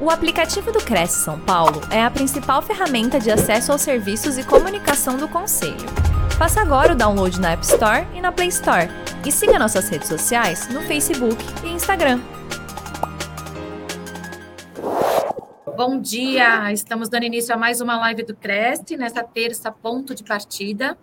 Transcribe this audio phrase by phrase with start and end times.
[0.00, 4.44] O aplicativo do Cresce São Paulo é a principal ferramenta de acesso aos serviços e
[4.44, 5.74] comunicação do Conselho.
[6.38, 8.88] Faça agora o download na App Store e na Play Store.
[9.26, 12.20] E siga nossas redes sociais no Facebook e Instagram.
[15.76, 16.72] Bom dia!
[16.72, 20.96] Estamos dando início a mais uma live do Cresce, nessa terça ponto de partida.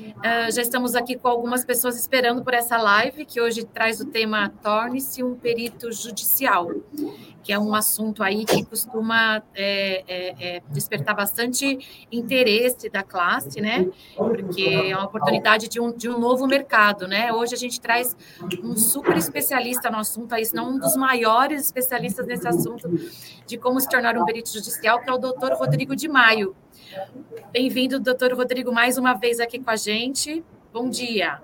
[0.00, 4.06] Uh, já estamos aqui com algumas pessoas esperando por essa live, que hoje traz o
[4.06, 6.68] tema Torne-se um perito judicial,
[7.42, 13.60] que é um assunto aí que costuma é, é, é, despertar bastante interesse da classe,
[13.60, 13.86] né?
[14.16, 17.32] Porque é uma oportunidade de um, de um novo mercado, né?
[17.32, 18.16] Hoje a gente traz
[18.62, 22.88] um super especialista no assunto, aí, se não um dos maiores especialistas nesse assunto
[23.46, 26.56] de como se tornar um perito judicial, que é o doutor Rodrigo de Maio.
[27.52, 30.44] Bem-vindo, doutor Rodrigo, mais uma vez aqui com a gente.
[30.72, 31.40] Bom dia.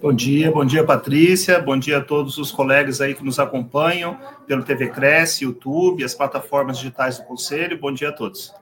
[0.00, 1.60] Bom dia, bom dia, Patrícia.
[1.60, 6.14] Bom dia a todos os colegas aí que nos acompanham pelo TV Cresce, YouTube, as
[6.14, 7.78] plataformas digitais do Conselho.
[7.78, 8.52] Bom dia a todos.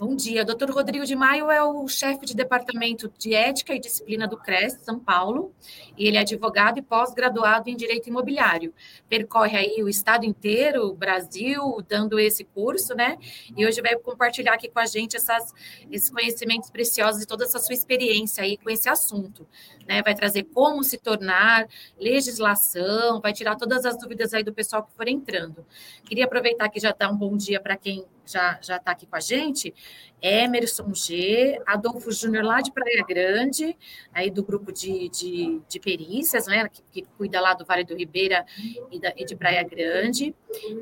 [0.00, 0.46] Bom dia.
[0.46, 4.78] Doutor Rodrigo de Maio é o chefe de departamento de ética e disciplina do CRES,
[4.80, 5.54] São Paulo,
[5.94, 8.72] e ele é advogado e pós-graduado em direito imobiliário.
[9.10, 13.18] Percorre aí o estado inteiro, o Brasil, dando esse curso, né?
[13.54, 15.52] E hoje vai compartilhar aqui com a gente essas,
[15.90, 19.46] esses conhecimentos preciosos e toda essa sua experiência aí com esse assunto.
[19.90, 20.02] Né?
[20.02, 21.66] Vai trazer como se tornar,
[21.98, 25.66] legislação, vai tirar todas as dúvidas aí do pessoal que for entrando.
[26.04, 29.20] Queria aproveitar que já dá um bom dia para quem já está aqui com a
[29.20, 29.74] gente,
[30.22, 33.76] Emerson G, Adolfo Júnior lá de Praia Grande,
[34.14, 37.96] aí do grupo de, de, de perícias, né, que, que, cuida lá do Vale do
[37.96, 38.46] Ribeira
[38.88, 40.32] e, da, e, de Praia Grande,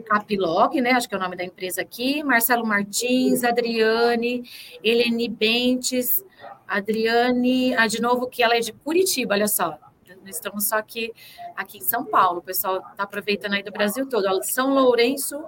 [0.04, 4.42] Capilog, né, acho que é o nome da empresa aqui, Marcelo Martins, Adriane,
[4.84, 6.22] Eleni Bentes,
[6.68, 9.78] Adriane, ah, de novo que ela é de Curitiba, olha só,
[10.26, 11.12] estamos só aqui,
[11.56, 15.42] aqui em São Paulo, o pessoal está aproveitando aí do Brasil todo, São Lourenço,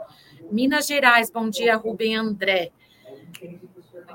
[0.50, 2.72] Minas Gerais, bom dia, Rubem André.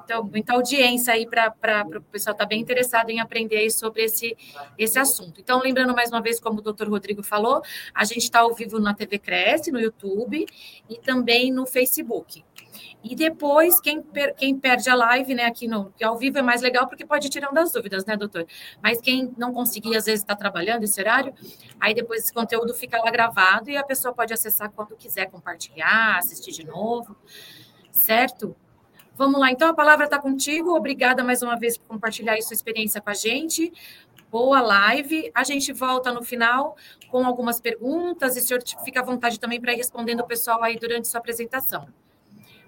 [0.06, 1.52] Então, muita audiência aí para
[1.98, 4.38] o pessoal estar tá bem interessado em aprender sobre esse,
[4.78, 5.42] esse assunto.
[5.42, 7.62] Então, lembrando mais uma vez, como o doutor Rodrigo falou,
[7.94, 10.46] a gente está ao vivo na TV Cresce, no YouTube
[10.88, 12.46] e também no Facebook.
[13.04, 16.62] E depois, quem, per, quem perde a live, né, aqui no ao vivo é mais
[16.62, 18.46] legal porque pode tirar das dúvidas, né, doutor?
[18.82, 21.34] Mas quem não conseguir, às vezes, está trabalhando esse horário,
[21.80, 26.18] aí depois esse conteúdo fica lá gravado e a pessoa pode acessar quando quiser compartilhar,
[26.18, 27.16] assistir de novo,
[27.92, 28.56] certo?
[29.18, 30.76] Vamos lá, então a palavra está contigo.
[30.76, 33.72] Obrigada mais uma vez por compartilhar sua experiência com a gente.
[34.30, 35.32] Boa live.
[35.34, 36.76] A gente volta no final
[37.10, 40.62] com algumas perguntas e o senhor fica à vontade também para ir respondendo o pessoal
[40.62, 41.88] aí durante sua apresentação.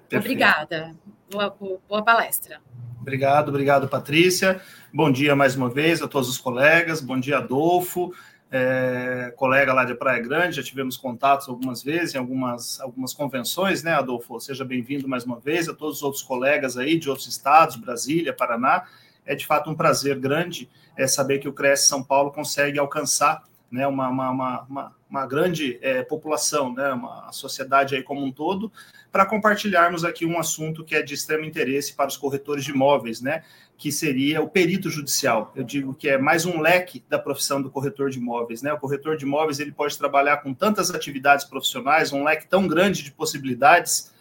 [0.07, 0.23] Perfeito.
[0.23, 0.95] Obrigada.
[1.29, 1.55] Boa,
[1.89, 2.61] boa palestra.
[3.01, 4.61] Obrigado, obrigado, Patrícia.
[4.93, 7.01] Bom dia mais uma vez a todos os colegas.
[7.01, 8.13] Bom dia, Adolfo,
[8.51, 10.55] é, colega lá de Praia Grande.
[10.57, 14.39] Já tivemos contatos algumas vezes em algumas, algumas convenções, né, Adolfo?
[14.39, 15.67] Seja bem-vindo mais uma vez.
[15.67, 18.85] A todos os outros colegas aí de outros estados, Brasília, Paraná.
[19.25, 23.43] É de fato um prazer grande é, saber que o Cresce São Paulo consegue alcançar
[23.69, 24.31] né, uma, uma,
[24.61, 28.71] uma, uma grande é, população, né, uma sociedade aí como um todo,
[29.11, 33.21] para compartilharmos aqui um assunto que é de extremo interesse para os corretores de imóveis,
[33.21, 33.43] né,
[33.77, 35.51] que seria o perito judicial.
[35.55, 38.73] Eu digo que é mais um leque da profissão do corretor de imóveis, né?
[38.73, 43.03] O corretor de imóveis ele pode trabalhar com tantas atividades profissionais, um leque tão grande
[43.03, 44.11] de possibilidades.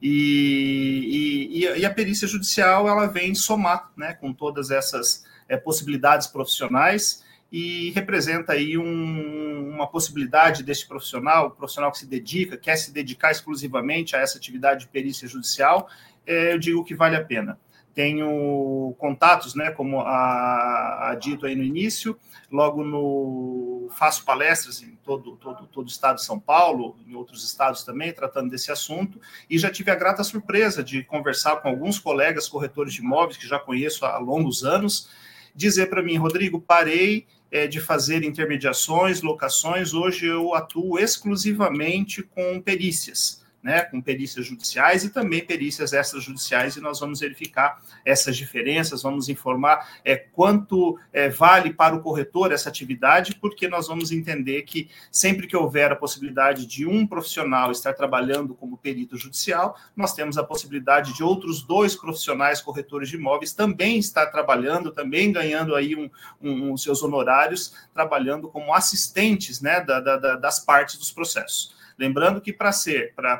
[0.00, 6.26] E, e, e a perícia judicial ela vem somar, né, com todas essas é, possibilidades
[6.26, 7.22] profissionais
[7.52, 13.30] e representa aí um, uma possibilidade deste profissional, profissional que se dedica, quer se dedicar
[13.30, 15.86] exclusivamente a essa atividade de perícia judicial,
[16.26, 17.60] é, eu digo que vale a pena.
[17.94, 22.18] Tenho contatos, né, como a, a, dito aí no início,
[22.50, 27.44] logo no faço palestras em todo, todo, todo o estado de São Paulo, em outros
[27.44, 29.20] estados também, tratando desse assunto,
[29.50, 33.46] e já tive a grata surpresa de conversar com alguns colegas corretores de imóveis que
[33.46, 35.10] já conheço há longos anos,
[35.54, 42.60] dizer para mim, Rodrigo, parei é, de fazer intermediações, locações, hoje eu atuo exclusivamente com
[42.60, 49.02] perícias né, com perícias judiciais e também perícias extrajudiciais, e nós vamos verificar essas diferenças,
[49.02, 54.62] vamos informar é, quanto é, vale para o corretor essa atividade, porque nós vamos entender
[54.62, 60.12] que sempre que houver a possibilidade de um profissional estar trabalhando como perito judicial, nós
[60.12, 65.76] temos a possibilidade de outros dois profissionais corretores de imóveis também estar trabalhando, também ganhando
[65.76, 66.10] aí um,
[66.40, 71.81] um, os seus honorários, trabalhando como assistentes né, da, da, das partes dos processos.
[71.98, 73.38] Lembrando que para ser, para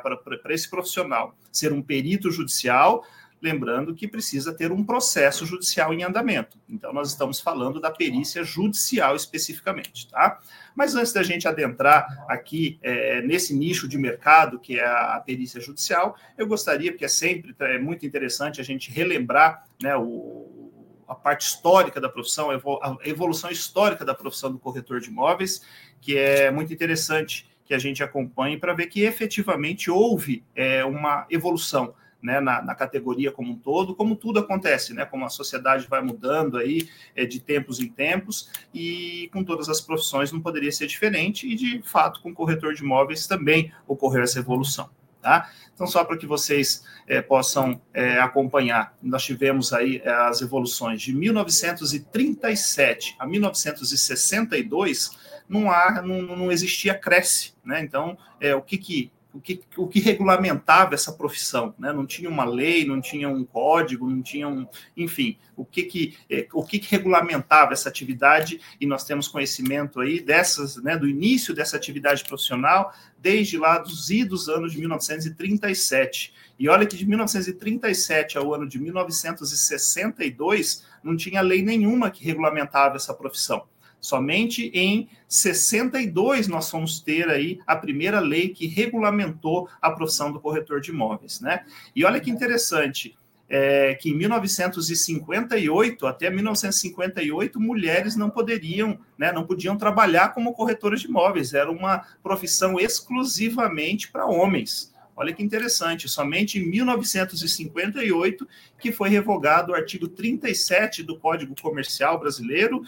[0.49, 3.03] esse profissional ser um perito judicial,
[3.43, 6.57] lembrando que precisa ter um processo judicial em andamento.
[6.69, 10.39] Então, nós estamos falando da perícia judicial especificamente, tá?
[10.73, 15.59] Mas antes da gente adentrar aqui é, nesse nicho de mercado, que é a, perícia
[15.59, 20.71] judicial, eu gostaria, porque é sempre é muito interessante a gente relembrar né, o,
[21.05, 25.61] a parte histórica da profissão, a evolução histórica da profissão do corretor de imóveis,
[25.99, 31.25] que é muito interessante que a gente acompanhe para ver que efetivamente houve é, uma
[31.27, 35.87] evolução né, na, na, categoria como um todo, como tudo acontece, né, como a sociedade
[35.87, 40.71] vai mudando aí é, de tempos em tempos, e com todas as profissões não poderia
[40.71, 44.87] ser diferente, e de fato com o corretor de imóveis também ocorreu essa evolução.
[45.19, 45.49] Tá?
[45.73, 51.01] Então, só para que vocês é, possam é, acompanhar, nós tivemos aí é, as evoluções
[51.01, 57.81] de 1937 a 1962, não, há, não, não existia Cresce, né?
[57.81, 61.91] Então, é, o que, que o que, o que regulamentava essa profissão, né?
[61.91, 66.15] Não tinha uma lei, não tinha um código, não tinha um, enfim, o que que,
[66.29, 71.09] é, o que, que regulamentava essa atividade e nós temos conhecimento aí dessas, né, do
[71.09, 76.31] início dessa atividade profissional desde lá dos idos anos de 1937.
[76.59, 82.97] E olha que de 1937 ao ano de 1962 não tinha lei nenhuma que regulamentava
[82.97, 83.65] essa profissão.
[84.03, 90.41] Somente em 62 nós vamos ter aí a primeira lei que regulamentou a profissão do
[90.41, 91.63] corretor de imóveis, né?
[91.95, 93.15] E olha que interessante,
[93.47, 100.99] é, que em 1958 até 1958 mulheres não poderiam, né, não podiam trabalhar como corretoras
[100.99, 104.93] de imóveis, era uma profissão exclusivamente para homens.
[105.15, 108.47] Olha que interessante, somente em 1958
[108.79, 112.83] que foi revogado o artigo 37 do Código Comercial Brasileiro,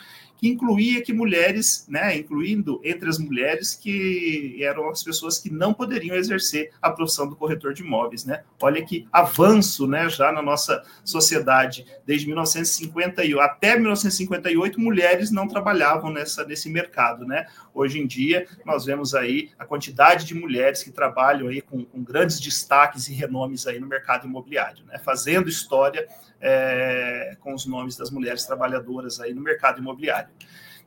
[0.45, 5.73] que incluía que mulheres, né, incluindo entre as mulheres que eram as pessoas que não
[5.73, 8.43] poderiam exercer a profissão do corretor de imóveis, né?
[8.61, 16.11] Olha que avanço, né, já na nossa sociedade, desde 1958 até 1958, mulheres não trabalhavam
[16.11, 17.47] nessa nesse mercado, né?
[17.73, 22.03] Hoje em dia, nós vemos aí a quantidade de mulheres que trabalham aí com, com
[22.03, 24.99] grandes destaques e renomes aí no mercado imobiliário, né?
[24.99, 26.07] Fazendo história
[26.39, 30.34] é, com os nomes das mulheres trabalhadoras aí no mercado imobiliário.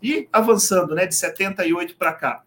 [0.00, 2.44] E avançando, né, de 78 para cá,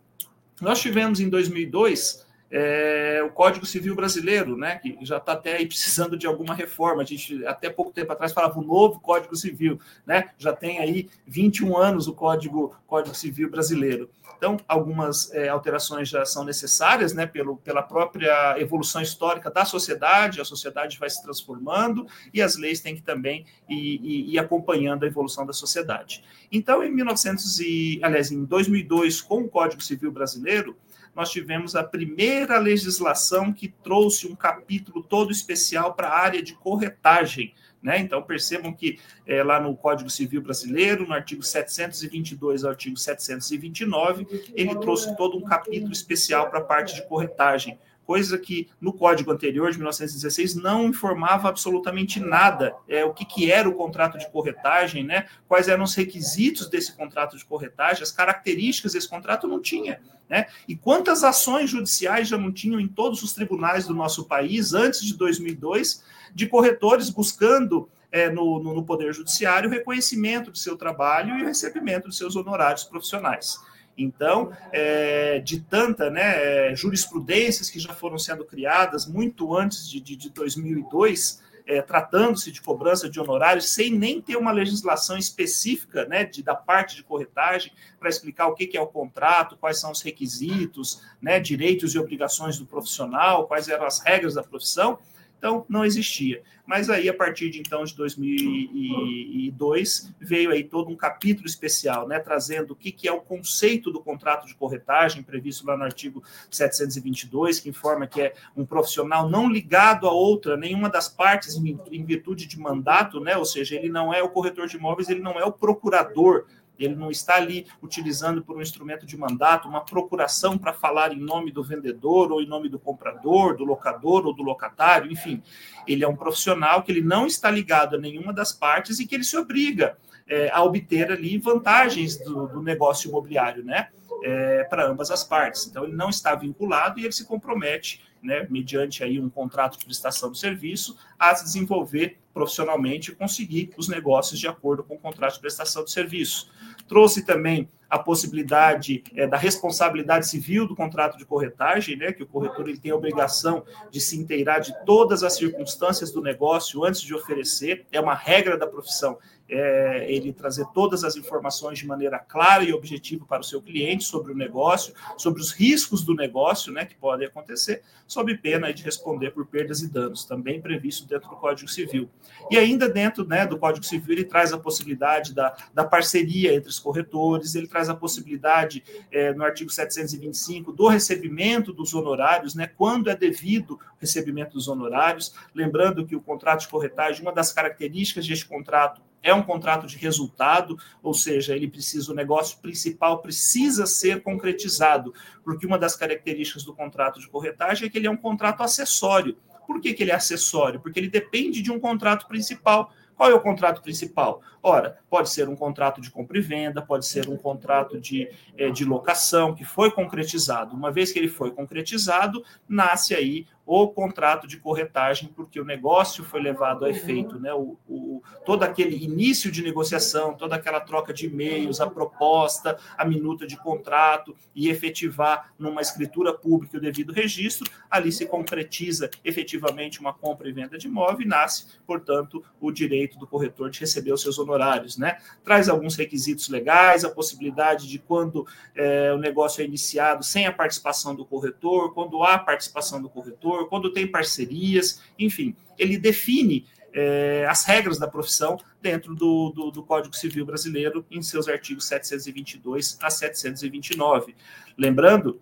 [0.61, 6.17] nós tivemos em 2002 é, o Código Civil Brasileiro, né, que já está até precisando
[6.17, 7.01] de alguma reforma.
[7.01, 11.09] A gente, até pouco tempo atrás, falava o novo Código Civil, né, já tem aí
[11.25, 14.09] 21 anos o Código, Código Civil Brasileiro.
[14.37, 20.39] Então, algumas é, alterações já são necessárias, né, pelo, pela própria evolução histórica da sociedade,
[20.39, 25.03] a sociedade vai se transformando e as leis têm que também ir, ir, ir acompanhando
[25.03, 26.23] a evolução da sociedade.
[26.51, 30.77] Então, em 1900 e, aliás, em 2002, com o Código Civil Brasileiro,
[31.17, 36.53] nós tivemos a primeira legislação que trouxe um capítulo todo especial para a área de
[36.53, 37.55] corretagem.
[37.81, 37.97] Né?
[37.97, 44.27] Então, percebam que é, lá no Código Civil Brasileiro, no artigo 722 ao artigo 729,
[44.53, 49.29] ele trouxe todo um capítulo especial para a parte de corretagem coisa que no código
[49.29, 52.73] anterior, de 1916, não informava absolutamente nada.
[52.87, 55.27] É, o que, que era o contrato de corretagem, né?
[55.45, 59.99] quais eram os requisitos desse contrato de corretagem, as características desse contrato, não tinha.
[60.29, 60.47] Né?
[60.69, 65.01] E quantas ações judiciais já não tinham em todos os tribunais do nosso país, antes
[65.01, 66.01] de 2002,
[66.33, 71.43] de corretores buscando é, no, no, no Poder Judiciário o reconhecimento do seu trabalho e
[71.43, 73.59] o recebimento de seus honorários profissionais.
[73.97, 80.15] Então, é, de tanta né, jurisprudências que já foram sendo criadas muito antes de, de,
[80.15, 86.23] de 2002, é, tratando-se de cobrança de honorários, sem nem ter uma legislação específica né,
[86.23, 89.91] de, da parte de corretagem para explicar o que, que, é o contrato, quais são
[89.91, 94.97] os requisitos, né, direitos e obrigações do profissional, quais eram as regras da profissão.
[95.37, 96.41] Então, não existia.
[96.65, 102.19] Mas aí, a partir de então de 2002, veio aí todo um capítulo especial, né,
[102.19, 106.21] trazendo o que, que é o conceito do contrato de corretagem, previsto lá no artigo
[106.51, 112.03] 722, que informa que é um profissional não ligado a outra, nenhuma das partes em
[112.03, 115.39] virtude de mandato, né, ou seja, ele não é o corretor de imóveis, ele não
[115.39, 116.47] é o procurador
[116.79, 121.19] ele não está ali utilizando por um instrumento de mandato uma procuração para falar em
[121.19, 125.41] nome do vendedor ou em nome do comprador, do locador ou do locatário, enfim.
[125.87, 129.15] Ele é um profissional que ele não está ligado a nenhuma das partes e que
[129.15, 133.89] ele se obriga é, a obter ali vantagens do, do negócio imobiliário, né?
[134.23, 135.67] É, para ambas as partes.
[135.67, 139.85] Então, ele não está vinculado e ele se compromete, né, mediante aí um contrato de
[139.85, 144.99] prestação de serviço, a se desenvolver profissionalmente e conseguir os negócios de acordo com o
[144.99, 146.51] contrato de prestação de serviço.
[146.87, 152.27] Trouxe também a possibilidade é, da responsabilidade civil do contrato de corretagem, né, que o
[152.27, 156.99] corretor ele tem a obrigação de se inteirar de todas as circunstâncias do negócio antes
[156.99, 159.17] de oferecer, é uma regra da profissão
[159.49, 164.03] é, ele trazer todas as informações de maneira clara e objetiva para o seu cliente
[164.03, 168.83] sobre o negócio, sobre os riscos do negócio né, que podem acontecer, sob pena de
[168.83, 172.09] responder por perdas e danos, também previsto dentro do Código Civil.
[172.49, 176.69] E ainda dentro né, do Código Civil, ele traz a possibilidade da, da parceria entre
[176.69, 182.67] os corretores, ele traz a possibilidade, é, no artigo 725, do recebimento dos honorários, né,
[182.67, 185.33] quando é devido o recebimento dos honorários.
[185.53, 189.97] Lembrando que o contrato de corretagem, uma das características deste contrato é um contrato de
[189.97, 195.13] resultado, ou seja, ele precisa, o negócio principal precisa ser concretizado,
[195.43, 199.37] porque uma das características do contrato de corretagem é que ele é um contrato acessório.
[199.65, 200.79] Por que, que ele é acessório?
[200.79, 202.91] Porque ele depende de um contrato principal.
[203.17, 204.41] Qual é o contrato principal?
[204.61, 208.69] Ora, pode ser um contrato de compra e venda, pode ser um contrato de, é,
[208.69, 210.75] de locação que foi concretizado.
[210.75, 216.23] Uma vez que ele foi concretizado, nasce aí o contrato de corretagem, porque o negócio
[216.23, 217.53] foi levado a efeito, né?
[217.53, 223.03] O, o, todo aquele início de negociação, toda aquela troca de e-mails, a proposta, a
[223.03, 229.99] minuta de contrato e efetivar numa escritura pública o devido registro, ali se concretiza efetivamente
[229.99, 234.13] uma compra e venda de imóvel e nasce, portanto, o direito do corretor de receber
[234.13, 235.17] os seus honorários, né?
[235.43, 240.53] Traz alguns requisitos legais, a possibilidade de quando é, o negócio é iniciado sem a
[240.53, 247.45] participação do corretor, quando há participação do corretor, quando tem parcerias, enfim, ele define é,
[247.49, 252.97] as regras da profissão dentro do, do, do, Código Civil Brasileiro em seus artigos 722
[253.01, 254.35] a 729.
[254.77, 255.39] Lembrando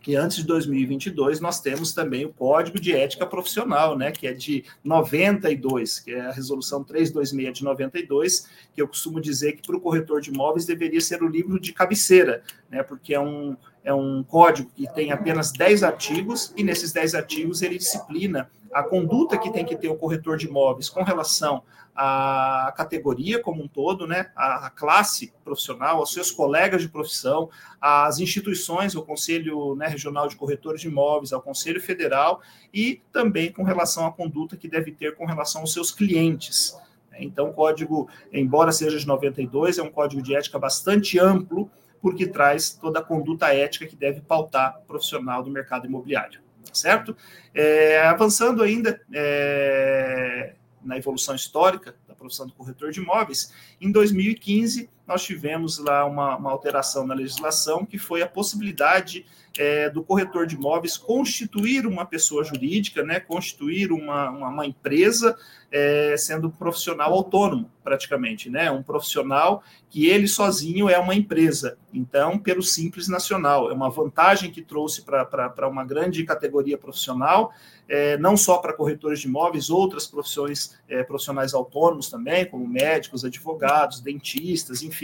[0.00, 4.32] que antes de 2022 nós temos também o Código de Ética Profissional, né, que é
[4.32, 9.76] de 92, que é a resolução 326 de 92, que eu costumo dizer que para
[9.76, 13.92] o corretor de imóveis deveria ser o livro de cabeceira, né, porque é um, é
[13.94, 19.38] um código que tem apenas 10 artigos, e nesses 10 artigos ele disciplina a conduta
[19.38, 21.62] que tem que ter o corretor de imóveis com relação
[21.94, 28.20] à categoria como um todo, né, a classe profissional, aos seus colegas de profissão, às
[28.20, 32.40] instituições, o Conselho né, Regional de Corretores de Imóveis, ao Conselho Federal,
[32.72, 36.76] e também com relação à conduta que deve ter com relação aos seus clientes.
[37.18, 42.26] Então, o código, embora seja de 92, é um código de ética bastante amplo, porque
[42.26, 46.40] traz toda a conduta ética que deve pautar o profissional do mercado imobiliário,
[46.72, 47.16] certo?
[47.54, 54.88] É, avançando ainda é, na evolução histórica da profissão do corretor de imóveis, em 2015
[55.10, 59.26] nós tivemos lá uma, uma alteração na legislação que foi a possibilidade
[59.58, 65.36] é, do corretor de imóveis constituir uma pessoa jurídica, né, constituir uma, uma, uma empresa,
[65.72, 71.76] é, sendo um profissional autônomo, praticamente, né, um profissional que ele sozinho é uma empresa.
[71.92, 77.52] Então, pelo Simples Nacional, é uma vantagem que trouxe para uma grande categoria profissional,
[77.88, 83.24] é, não só para corretores de imóveis, outras profissões, é, profissionais autônomos também, como médicos,
[83.24, 84.99] advogados, dentistas, enfim,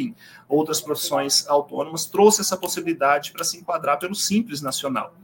[0.48, 5.14] outras profissões autônomas, trouxe essa possibilidade para se enquadrar pelo Simples Nacional.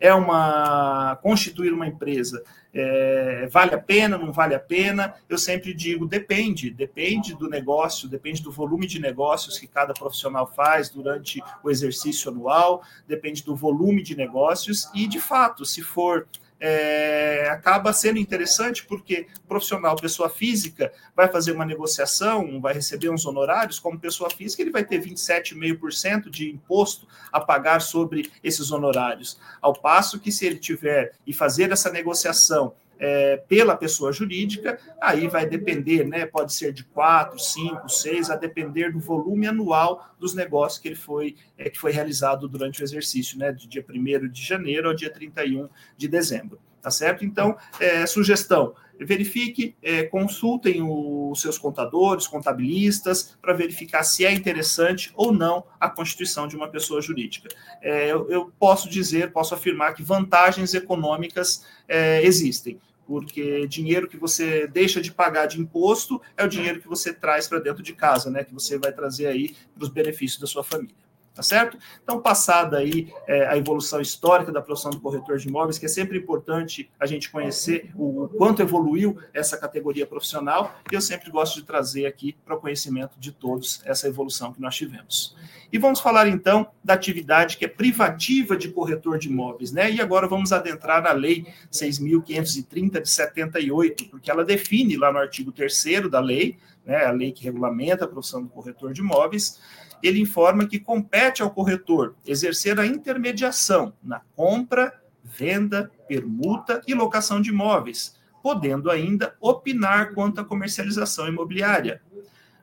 [0.00, 2.42] É uma constituir uma empresa
[2.74, 5.14] é, vale a pena, não vale a pena?
[5.28, 10.46] Eu sempre digo, depende, depende do negócio, depende do volume de negócios que cada profissional
[10.46, 16.26] faz durante o exercício anual, depende do volume de negócios e, de fato, se for
[16.64, 23.26] é, acaba sendo interessante porque profissional, pessoa física, vai fazer uma negociação, vai receber uns
[23.26, 29.40] honorários, como pessoa física, ele vai ter 27,5% de imposto a pagar sobre esses honorários.
[29.60, 35.26] Ao passo que, se ele tiver e fazer essa negociação é, pela pessoa jurídica, aí
[35.26, 36.24] vai depender, né?
[36.24, 40.94] Pode ser de quatro, cinco, seis, a depender do volume anual dos negócios que ele
[40.94, 43.50] foi, é, que foi realizado durante o exercício, né?
[43.50, 46.60] De dia 1 de janeiro ao dia 31 de dezembro.
[46.80, 47.24] Tá certo?
[47.24, 55.10] Então, é, sugestão: verifique, é, consultem os seus contadores, contabilistas, para verificar se é interessante
[55.16, 57.48] ou não a constituição de uma pessoa jurídica.
[57.80, 64.16] É, eu, eu, posso dizer, posso afirmar que vantagens econômicas é, existem porque dinheiro que
[64.16, 67.92] você deixa de pagar de imposto é o dinheiro que você traz para dentro de
[67.92, 68.44] casa, né?
[68.44, 70.94] Que você vai trazer aí para os benefícios da sua família.
[71.34, 71.78] Tá certo?
[72.02, 75.88] Então, passada aí é, a evolução histórica da profissão do corretor de imóveis, que é
[75.88, 81.30] sempre importante a gente conhecer o, o quanto evoluiu essa categoria profissional, e eu sempre
[81.30, 85.34] gosto de trazer aqui para o conhecimento de todos essa evolução que nós tivemos.
[85.72, 89.90] E vamos falar então da atividade que é privativa de corretor de imóveis, né?
[89.90, 95.50] E agora vamos adentrar na Lei 6.530 de 78, porque ela define lá no artigo
[95.50, 99.58] 3 da lei, né, a lei que regulamenta a profissão do corretor de imóveis,
[100.02, 107.40] ele informa que compete ao corretor exercer a intermediação na compra, venda, permuta e locação
[107.40, 112.02] de imóveis, podendo ainda opinar quanto à comercialização imobiliária.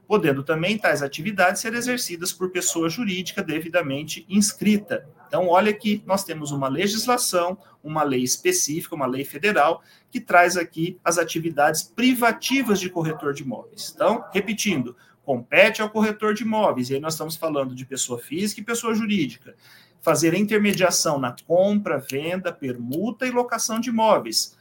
[0.10, 5.08] podendo também tais atividades ser exercidas por pessoa jurídica devidamente inscrita.
[5.28, 10.58] Então, olha que nós temos uma legislação, uma lei específica, uma lei federal, que traz
[10.58, 13.92] aqui as atividades privativas de corretor de imóveis.
[13.94, 14.98] Então, repetindo,
[15.30, 18.96] compete ao corretor de imóveis, e aí nós estamos falando de pessoa física e pessoa
[18.96, 19.54] jurídica,
[20.02, 24.58] fazer intermediação na compra, venda, permuta e locação de imóveis,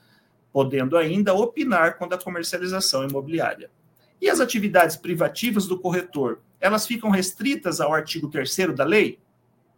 [0.52, 3.70] podendo ainda opinar quando a comercialização imobiliária.
[4.20, 9.18] E as atividades privativas do corretor, elas ficam restritas ao artigo 3 da lei?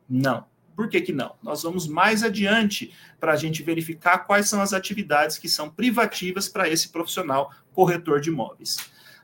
[0.09, 0.45] Não.
[0.75, 1.37] Por que, que não?
[1.41, 6.49] Nós vamos mais adiante para a gente verificar quais são as atividades que são privativas
[6.49, 8.77] para esse profissional corretor de imóveis.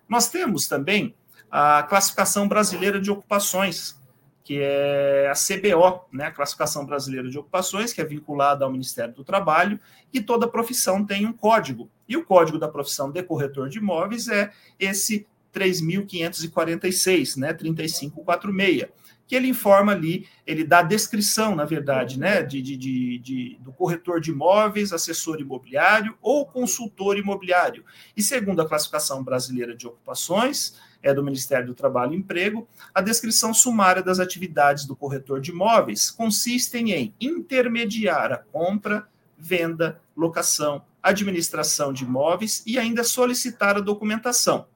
[0.09, 1.13] Nós temos também
[1.59, 3.99] a classificação brasileira de ocupações,
[4.45, 9.15] que é a CBO, né, a Classificação Brasileira de Ocupações, que é vinculada ao Ministério
[9.15, 9.81] do Trabalho,
[10.13, 11.89] e toda profissão tem um código.
[12.07, 18.91] E o código da profissão de corretor de imóveis é esse 3.546, né, 3546,
[19.27, 23.59] que ele informa ali, ele dá a descrição, na verdade, né, de, de, de, de,
[23.61, 27.83] do corretor de imóveis, assessor imobiliário ou consultor imobiliário.
[28.15, 33.01] E segundo a classificação brasileira de ocupações, é do Ministério do Trabalho e Emprego, a
[33.01, 39.07] descrição sumária das atividades do corretor de imóveis consistem em intermediar a compra,
[39.39, 44.67] venda, locação, administração de imóveis e ainda solicitar a documentação.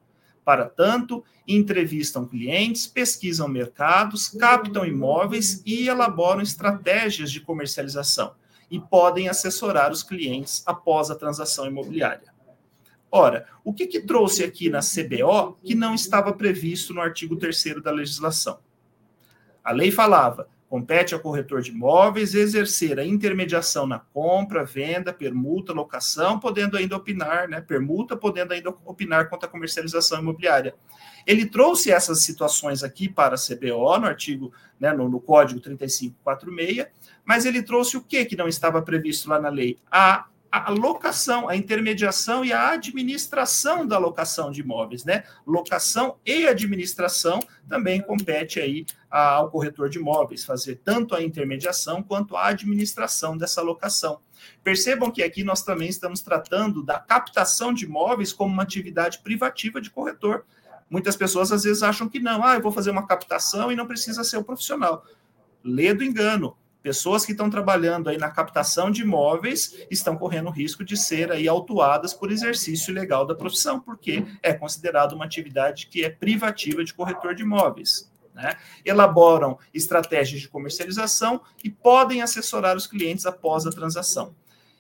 [0.44, 8.34] Para tanto, entrevistam clientes, pesquisam mercados, captam imóveis e elaboram estratégias de comercialização
[8.70, 12.29] e podem assessorar os clientes após a transação imobiliária.
[13.10, 17.82] Ora, o que, que trouxe aqui na CBO que não estava previsto no artigo 3
[17.82, 18.60] da legislação?
[19.64, 25.72] A lei falava Compete ao corretor de imóveis exercer a intermediação na compra, venda, permuta,
[25.72, 27.60] locação, podendo ainda opinar, né?
[27.60, 30.72] Permuta, podendo ainda opinar quanto à comercialização imobiliária.
[31.26, 36.86] Ele trouxe essas situações aqui para a CBO, no artigo, né, no, no Código 3546,
[37.24, 39.76] mas ele trouxe o que que não estava previsto lá na lei?
[39.90, 45.22] A a locação, a intermediação e a administração da locação de imóveis, né?
[45.46, 52.36] Locação e administração também compete aí ao corretor de imóveis fazer tanto a intermediação quanto
[52.36, 54.20] a administração dessa locação.
[54.64, 59.80] Percebam que aqui nós também estamos tratando da captação de imóveis como uma atividade privativa
[59.80, 60.44] de corretor.
[60.88, 63.86] Muitas pessoas às vezes acham que não, ah, eu vou fazer uma captação e não
[63.86, 65.04] precisa ser um profissional.
[65.62, 70.82] Lê do engano Pessoas que estão trabalhando aí na captação de imóveis estão correndo risco
[70.82, 76.02] de ser aí autuadas por exercício ilegal da profissão, porque é considerado uma atividade que
[76.04, 78.10] é privativa de corretor de imóveis.
[78.34, 78.56] Né?
[78.84, 84.34] Elaboram estratégias de comercialização e podem assessorar os clientes após a transação.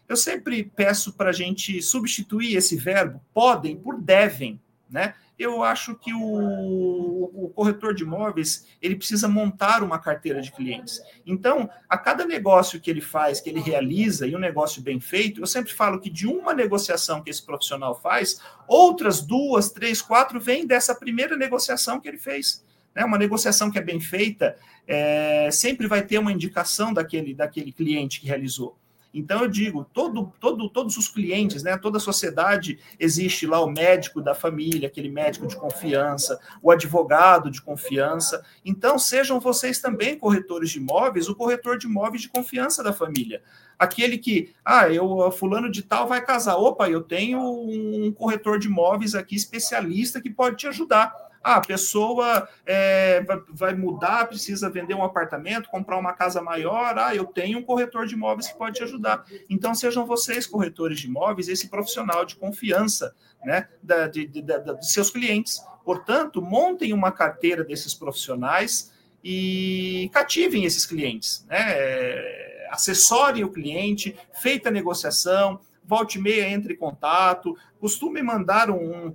[0.08, 5.14] Eu sempre peço para a gente substituir esse verbo podem por devem, né?
[5.40, 11.00] Eu acho que o, o, corretor de imóveis ele precisa montar uma carteira de clientes.
[11.24, 15.40] Então, a cada negócio que ele faz, que ele realiza, e um negócio bem feito,
[15.40, 20.38] eu sempre falo que de uma negociação que esse profissional faz, outras duas, três, quatro
[20.38, 22.62] vêm dessa primeira negociação que ele fez.
[22.94, 23.02] Né?
[23.02, 28.20] Uma negociação que é bem feita é, sempre vai ter uma indicação daquele, daquele cliente
[28.20, 28.76] que realizou.
[29.12, 33.70] Então eu digo, todo, todo, todos os clientes, né, toda a sociedade existe lá o
[33.70, 38.44] médico da família, aquele médico de confiança, o advogado de confiança.
[38.64, 43.42] Então sejam vocês também corretores de imóveis, o corretor de imóveis de confiança da família.
[43.78, 48.68] Aquele que, ah, eu fulano de tal vai casar, opa, eu tenho um corretor de
[48.68, 51.29] imóveis aqui especialista que pode te ajudar.
[51.42, 56.98] Ah, a pessoa é, vai mudar, precisa vender um apartamento, comprar uma casa maior.
[56.98, 59.24] Ah, eu tenho um corretor de imóveis que pode te ajudar.
[59.48, 64.92] Então, sejam vocês, corretores de imóveis, esse profissional de confiança né, da, de, de, dos
[64.92, 65.64] seus clientes.
[65.82, 68.92] Portanto, montem uma carteira desses profissionais
[69.24, 71.46] e cativem esses clientes.
[71.48, 71.58] Né?
[71.58, 78.70] É, assessorem o cliente, feita a negociação, volte e meia entre em contato, costume mandar
[78.70, 79.14] um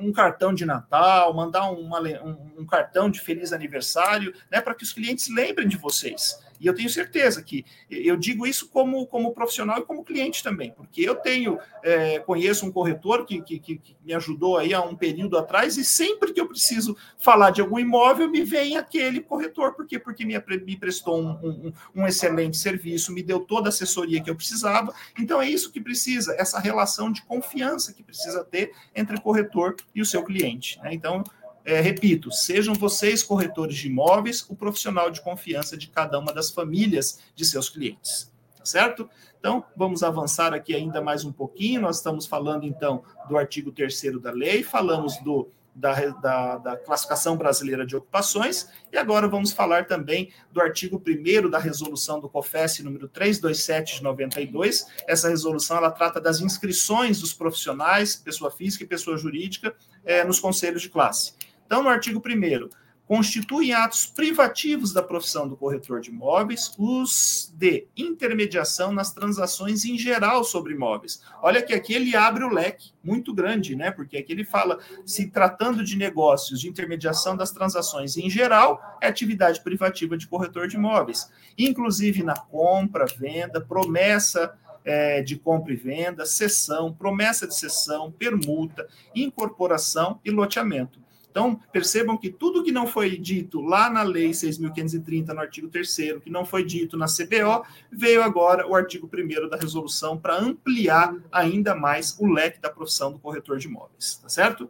[0.00, 4.82] um cartão de Natal, mandar uma, um, um, cartão de feliz aniversário, né, para que
[4.82, 6.38] os clientes lembrem de vocês.
[6.60, 10.70] E eu tenho certeza que eu digo isso como, como profissional e como cliente também,
[10.70, 14.94] porque eu tenho, é, conheço um corretor que, que, que, me ajudou aí há um
[14.94, 19.74] período atrás, e sempre que eu preciso falar de algum imóvel, me vem aquele corretor.
[19.74, 19.98] Por quê?
[19.98, 24.28] Porque me, me prestou um, um, um excelente serviço, me deu toda a assessoria que
[24.28, 24.92] eu precisava.
[25.18, 29.76] Então é isso que precisa, essa relação de confiança que precisa ter entre o corretor
[29.94, 30.78] e o seu cliente.
[30.80, 30.92] Né?
[30.92, 31.24] Então,
[31.70, 36.50] é, repito, sejam vocês corretores de imóveis o profissional de confiança de cada uma das
[36.50, 39.08] famílias de seus clientes, tá certo?
[39.38, 41.80] Então, vamos avançar aqui ainda mais um pouquinho.
[41.80, 47.36] Nós estamos falando, então, do artigo 3 da lei, falamos do da, da, da, classificação
[47.36, 52.80] brasileira de ocupações, e agora vamos falar também do artigo 1 da resolução do COFES
[52.80, 54.86] número 327 de 92.
[55.06, 60.40] Essa resolução ela trata das inscrições dos profissionais, pessoa física e pessoa jurídica, é, nos
[60.40, 61.34] conselhos de classe.
[61.70, 62.68] Então, no artigo 1
[63.06, 69.96] constituem atos privativos da profissão do corretor de imóveis os de intermediação nas transações em
[69.96, 71.22] geral sobre imóveis.
[71.40, 73.92] Olha que aqui ele abre o leque muito grande, né?
[73.92, 79.06] Porque aqui ele fala, se tratando de negócios de intermediação das transações em geral, é
[79.06, 85.76] atividade privativa de corretor de imóveis, inclusive na compra, venda, promessa é, de compra e
[85.76, 90.98] venda, cessão, promessa de cessão, permuta, incorporação e loteamento.
[91.30, 95.96] Então, percebam que tudo que não foi dito lá na Lei 6.530, no artigo 3,
[96.22, 101.14] que não foi dito na CBO, veio agora o artigo 1 da resolução para ampliar
[101.30, 104.16] ainda mais o leque da profissão do corretor de imóveis.
[104.20, 104.68] Tá certo?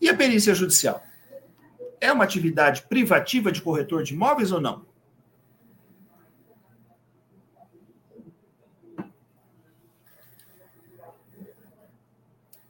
[0.00, 1.00] E a perícia judicial?
[2.00, 4.84] É uma atividade privativa de corretor de imóveis ou não?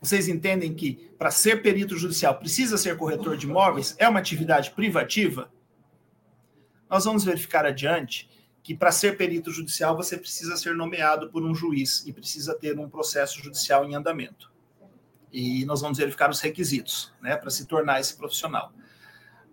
[0.02, 3.94] Vocês entendem que para ser perito judicial precisa ser corretor de imóveis?
[3.98, 5.48] É uma atividade privativa?
[6.90, 8.28] Nós vamos verificar adiante
[8.64, 12.76] que para ser perito judicial você precisa ser nomeado por um juiz e precisa ter
[12.80, 14.50] um processo judicial em andamento.
[15.32, 18.72] E nós vamos verificar os requisitos, né, para se tornar esse profissional.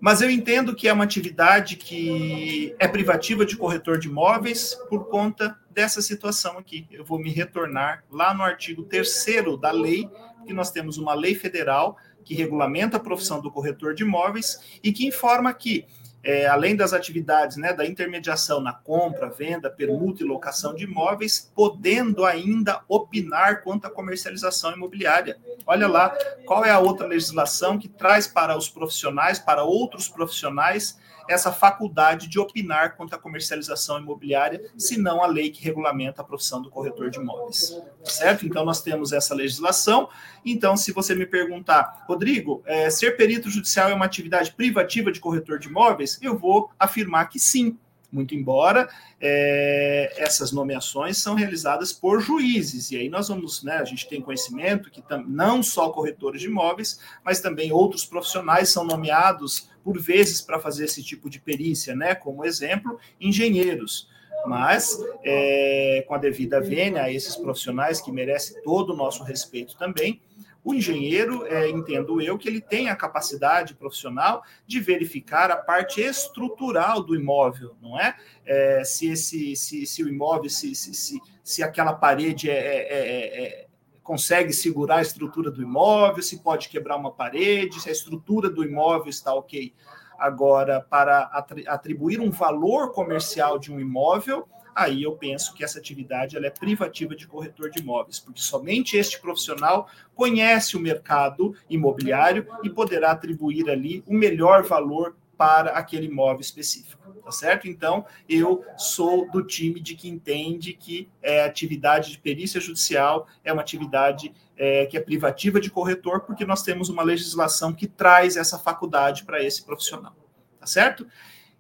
[0.02, 5.10] Mas eu entendo que é uma atividade que é privativa de corretor de imóveis por
[5.10, 6.88] conta dessa situação aqui.
[6.90, 9.26] Eu vou me retornar lá no artigo 3
[9.62, 10.10] da lei
[10.45, 14.91] que nós temos uma lei federal que regulamenta a profissão do corretor de imóveis e
[14.91, 15.86] que informa que,
[16.23, 21.52] é, além das atividades né, da intermediação na compra, venda, permuta e locação de imóveis,
[21.56, 25.38] podendo ainda opinar quanto à comercialização imobiliária.
[25.65, 30.99] Olha lá, qual é a outra legislação que traz para os profissionais, para outros profissionais,
[31.30, 36.26] essa faculdade de opinar quanto à comercialização imobiliária, se não a lei que regulamenta a
[36.26, 37.80] profissão do corretor de imóveis.
[38.04, 38.46] Certo?
[38.46, 40.10] Então, nós temos essa legislação.
[40.44, 45.20] Então, se você me perguntar, Rodrigo, é, ser perito judicial é uma atividade privativa de
[45.20, 46.18] corretor de imóveis?
[46.20, 47.78] Eu vou afirmar que sim
[48.12, 48.89] muito embora
[49.22, 54.20] é, essas nomeações são realizadas por juízes, e aí nós vamos, né, a gente tem
[54.20, 60.42] conhecimento que não só corretores de imóveis, mas também outros profissionais são nomeados por vezes
[60.42, 64.10] para fazer esse tipo de perícia, né, como exemplo, engenheiros.
[64.46, 69.78] Mas, é, com a devida vênia a esses profissionais que merecem todo o nosso respeito
[69.78, 70.22] também,
[70.63, 76.02] o engenheiro, é, entendo eu, que ele tem a capacidade profissional de verificar a parte
[76.02, 78.15] estrutural do imóvel, não é?
[78.46, 82.88] é se, esse, se, se o imóvel, se, se, se, se aquela parede é, é,
[82.89, 83.68] é, é
[84.10, 88.65] consegue segurar a estrutura do imóvel, se pode quebrar uma parede, se a estrutura do
[88.65, 89.72] imóvel está ok.
[90.17, 91.30] Agora, para
[91.67, 96.50] atribuir um valor comercial de um imóvel, aí eu penso que essa atividade ela é
[96.50, 103.12] privativa de corretor de imóveis, porque somente este profissional conhece o mercado imobiliário e poderá
[103.12, 107.65] atribuir ali o melhor valor para aquele imóvel específico, tá certo?
[107.65, 113.54] Então, eu sou do time de que entende que é, atividade de perícia judicial é
[113.54, 118.36] uma atividade é, que é privativa de corretor, porque nós temos uma legislação que traz
[118.36, 120.13] essa faculdade para esse profissional,
[120.60, 121.08] tá certo?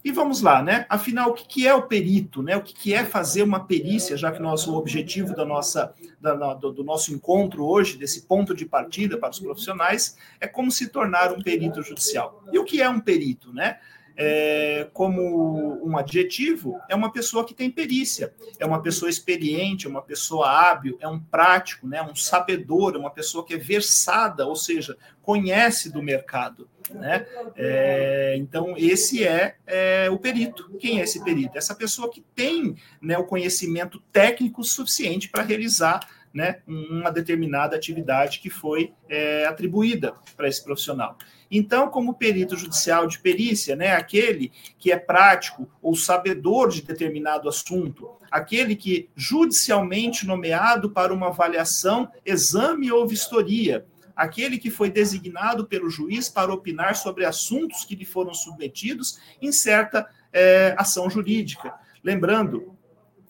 [0.03, 0.85] E vamos lá, né?
[0.87, 2.55] Afinal, o que é o perito, né?
[2.55, 6.83] O que é fazer uma perícia, já que nosso objetivo da nossa, da, do, do,
[6.85, 11.41] nosso encontro hoje, desse ponto de partida para os profissionais, é como se tornar um
[11.41, 12.43] perito judicial.
[12.51, 13.77] E o que é um perito, né?
[14.21, 19.89] É, como um adjetivo, é uma pessoa que tem perícia, é uma pessoa experiente, é
[19.89, 24.45] uma pessoa hábil, é um prático, né, um sabedor, é uma pessoa que é versada,
[24.45, 26.67] ou seja, conhece do mercado.
[26.91, 27.25] Né?
[27.55, 30.69] É, então, esse é, é, o perito.
[30.79, 31.57] Quem é esse perito?
[31.57, 35.99] Essa pessoa que tem né, o conhecimento técnico suficiente para realizar
[36.33, 41.17] né, uma determinada atividade que foi é, atribuída para esse profissional.
[41.51, 47.49] Então, como perito judicial de perícia, né, aquele que é prático ou sabedor de determinado
[47.49, 53.85] assunto, aquele que judicialmente nomeado para uma avaliação, exame ou vistoria,
[54.15, 59.51] aquele que foi designado pelo juiz para opinar sobre assuntos que lhe foram submetidos em
[59.51, 61.73] certa é, ação jurídica.
[62.03, 62.75] Lembrando,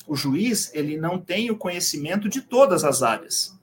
[0.08, 3.59] o juiz ele não tem o conhecimento de todas as áreas.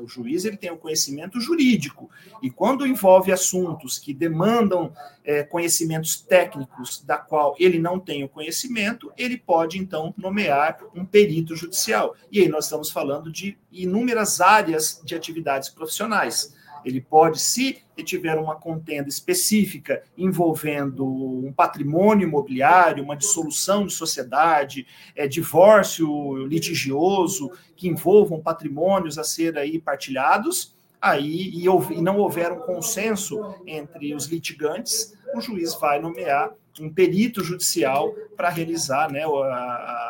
[0.00, 2.10] O juiz ele tem o conhecimento jurídico
[2.42, 4.92] e quando envolve assuntos que demandam
[5.24, 11.04] é, conhecimentos técnicos da qual ele não tem o conhecimento, ele pode então nomear um
[11.04, 12.16] perito judicial.
[12.30, 18.36] E aí nós estamos falando de inúmeras áreas de atividades profissionais Ele pode, se tiver
[18.36, 27.88] uma contenda específica envolvendo um patrimônio imobiliário, uma dissolução de sociedade, é, divórcio litigioso, que
[27.88, 34.26] envolvam patrimônios a ser aí partilhados, aí e, e não houver um consenso entre os
[34.26, 40.09] litigantes, o juiz vai nomear um perito judicial para realizar né, a, a,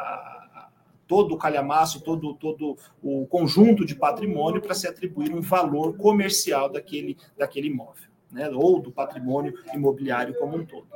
[1.10, 6.68] todo o calhamaço, todo, todo o conjunto de patrimônio para se atribuir um valor comercial
[6.70, 8.08] daquele, daquele imóvel.
[8.30, 10.86] Né, ou do patrimônio imobiliário como um todo.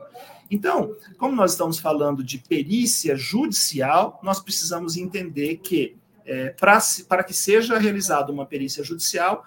[0.49, 7.35] Então, como nós estamos falando de perícia judicial, nós precisamos entender que, é, para que
[7.35, 9.45] seja realizada uma perícia judicial,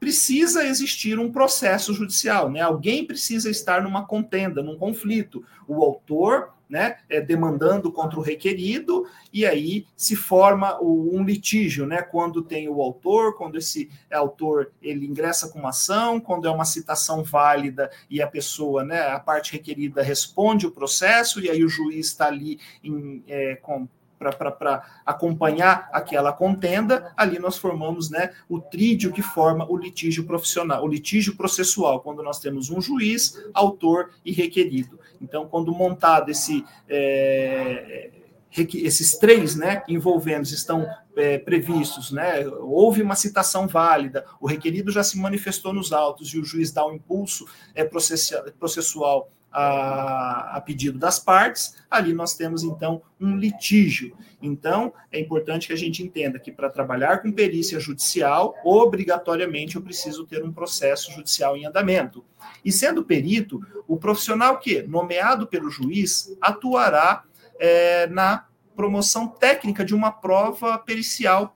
[0.00, 2.62] precisa existir um processo judicial, né?
[2.62, 5.44] Alguém precisa estar numa contenda, num conflito.
[5.68, 11.84] O autor, né, é, demandando contra o requerido, e aí se forma o, um litígio,
[11.84, 12.00] né?
[12.00, 16.64] Quando tem o autor, quando esse autor ele ingressa com uma ação, quando é uma
[16.64, 21.68] citação válida e a pessoa, né, a parte requerida responde o processo, e aí o
[21.68, 23.88] juiz está ali em, é, com
[24.20, 30.84] para acompanhar aquela contenda, ali nós formamos né, o trídio que forma o litígio profissional,
[30.84, 35.00] o litígio processual, quando nós temos um juiz, autor e requerido.
[35.20, 36.64] Então, quando montado esse.
[36.88, 38.10] É,
[38.52, 45.04] esses três né, envolvendo estão é, previstos, né, houve uma citação válida, o requerido já
[45.04, 50.98] se manifestou nos autos e o juiz dá um impulso é, processual a, a, pedido
[50.98, 54.16] das partes, ali nós temos então um litígio.
[54.40, 59.82] Então, é importante que a gente entenda que para trabalhar com perícia judicial, obrigatoriamente eu
[59.82, 62.24] preciso ter um processo judicial em andamento.
[62.64, 67.24] E sendo perito, o profissional que, nomeado pelo juiz, atuará
[67.58, 71.54] é, na promoção técnica de uma prova pericial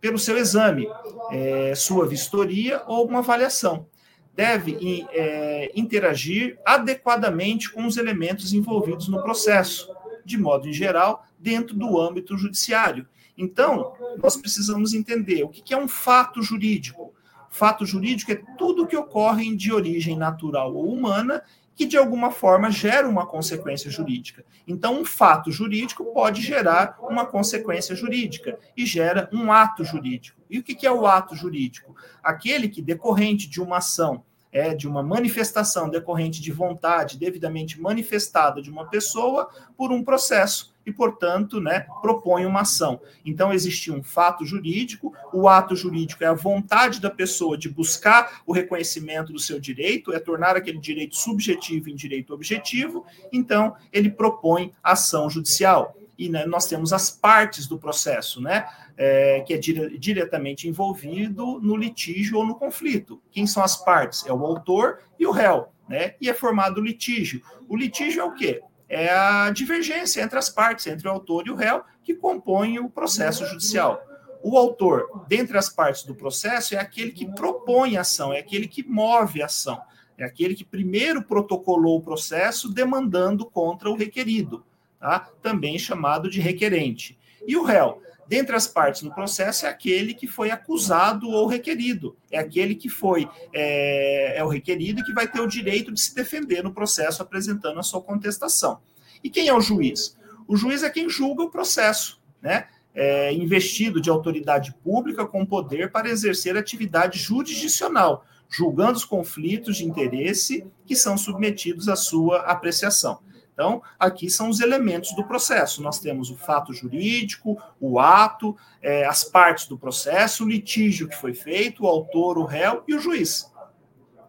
[0.00, 0.88] pelo seu exame,
[1.30, 3.86] é, sua vistoria ou uma avaliação
[4.34, 9.88] deve é, interagir adequadamente com os elementos envolvidos no processo,
[10.24, 13.06] de modo em geral, dentro do âmbito judiciário.
[13.36, 17.12] Então, nós precisamos entender o que é um fato jurídico.
[17.50, 21.42] Fato jurídico é tudo que ocorre de origem natural ou humana
[21.74, 24.44] que de alguma forma gera uma consequência jurídica.
[24.66, 30.40] Então, um fato jurídico pode gerar uma consequência jurídica e gera um ato jurídico.
[30.50, 31.96] E o que é o ato jurídico?
[32.22, 38.60] Aquele que, decorrente de uma ação, é, de uma manifestação decorrente de vontade devidamente manifestada
[38.60, 43.00] de uma pessoa por um processo e, portanto, né, propõe uma ação.
[43.24, 48.42] Então, existe um fato jurídico, o ato jurídico é a vontade da pessoa de buscar
[48.46, 54.10] o reconhecimento do seu direito, é tornar aquele direito subjetivo em direito objetivo, então, ele
[54.10, 55.96] propõe ação judicial.
[56.24, 58.66] E né, nós temos as partes do processo, né?
[58.96, 63.22] É, que é dire diretamente envolvido no litígio ou no conflito.
[63.30, 64.26] Quem são as partes?
[64.26, 66.14] É o autor e o réu, né?
[66.20, 67.42] E é formado o litígio.
[67.68, 68.62] O litígio é o quê?
[68.92, 72.90] é a divergência entre as partes, entre o autor e o réu, que compõem o
[72.90, 74.04] processo judicial.
[74.42, 78.68] O autor, dentre as partes do processo, é aquele que propõe a ação, é aquele
[78.68, 79.80] que move a ação,
[80.18, 84.62] é aquele que primeiro protocolou o processo demandando contra o requerido,
[85.02, 85.28] tá?
[85.42, 87.18] também chamado de requerente.
[87.44, 92.16] E o réu, dentre as partes no processo, é aquele que foi acusado ou requerido,
[92.30, 96.00] é aquele que foi é, é o requerido e que vai ter o direito de
[96.00, 98.78] se defender no processo apresentando a sua contestação.
[99.24, 100.16] E quem é o juiz?
[100.46, 102.68] O juiz é quem julga o processo, né?
[102.94, 109.86] É, investido de autoridade pública com poder para exercer atividade jurisdicional, julgando os conflitos de
[109.86, 113.18] interesse que são submetidos à sua apreciação.
[113.52, 115.82] Então, aqui são os elementos do processo.
[115.82, 121.16] Nós temos o fato jurídico, o ato, é, as partes do processo, o litígio que
[121.16, 123.52] foi feito, o autor, o réu e o juiz.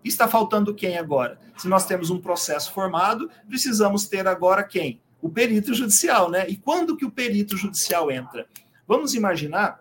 [0.03, 1.39] Está faltando quem agora?
[1.57, 5.01] Se nós temos um processo formado, precisamos ter agora quem?
[5.21, 6.45] O perito judicial, né?
[6.49, 8.45] E quando que o perito judicial entra?
[8.85, 9.79] Vamos imaginar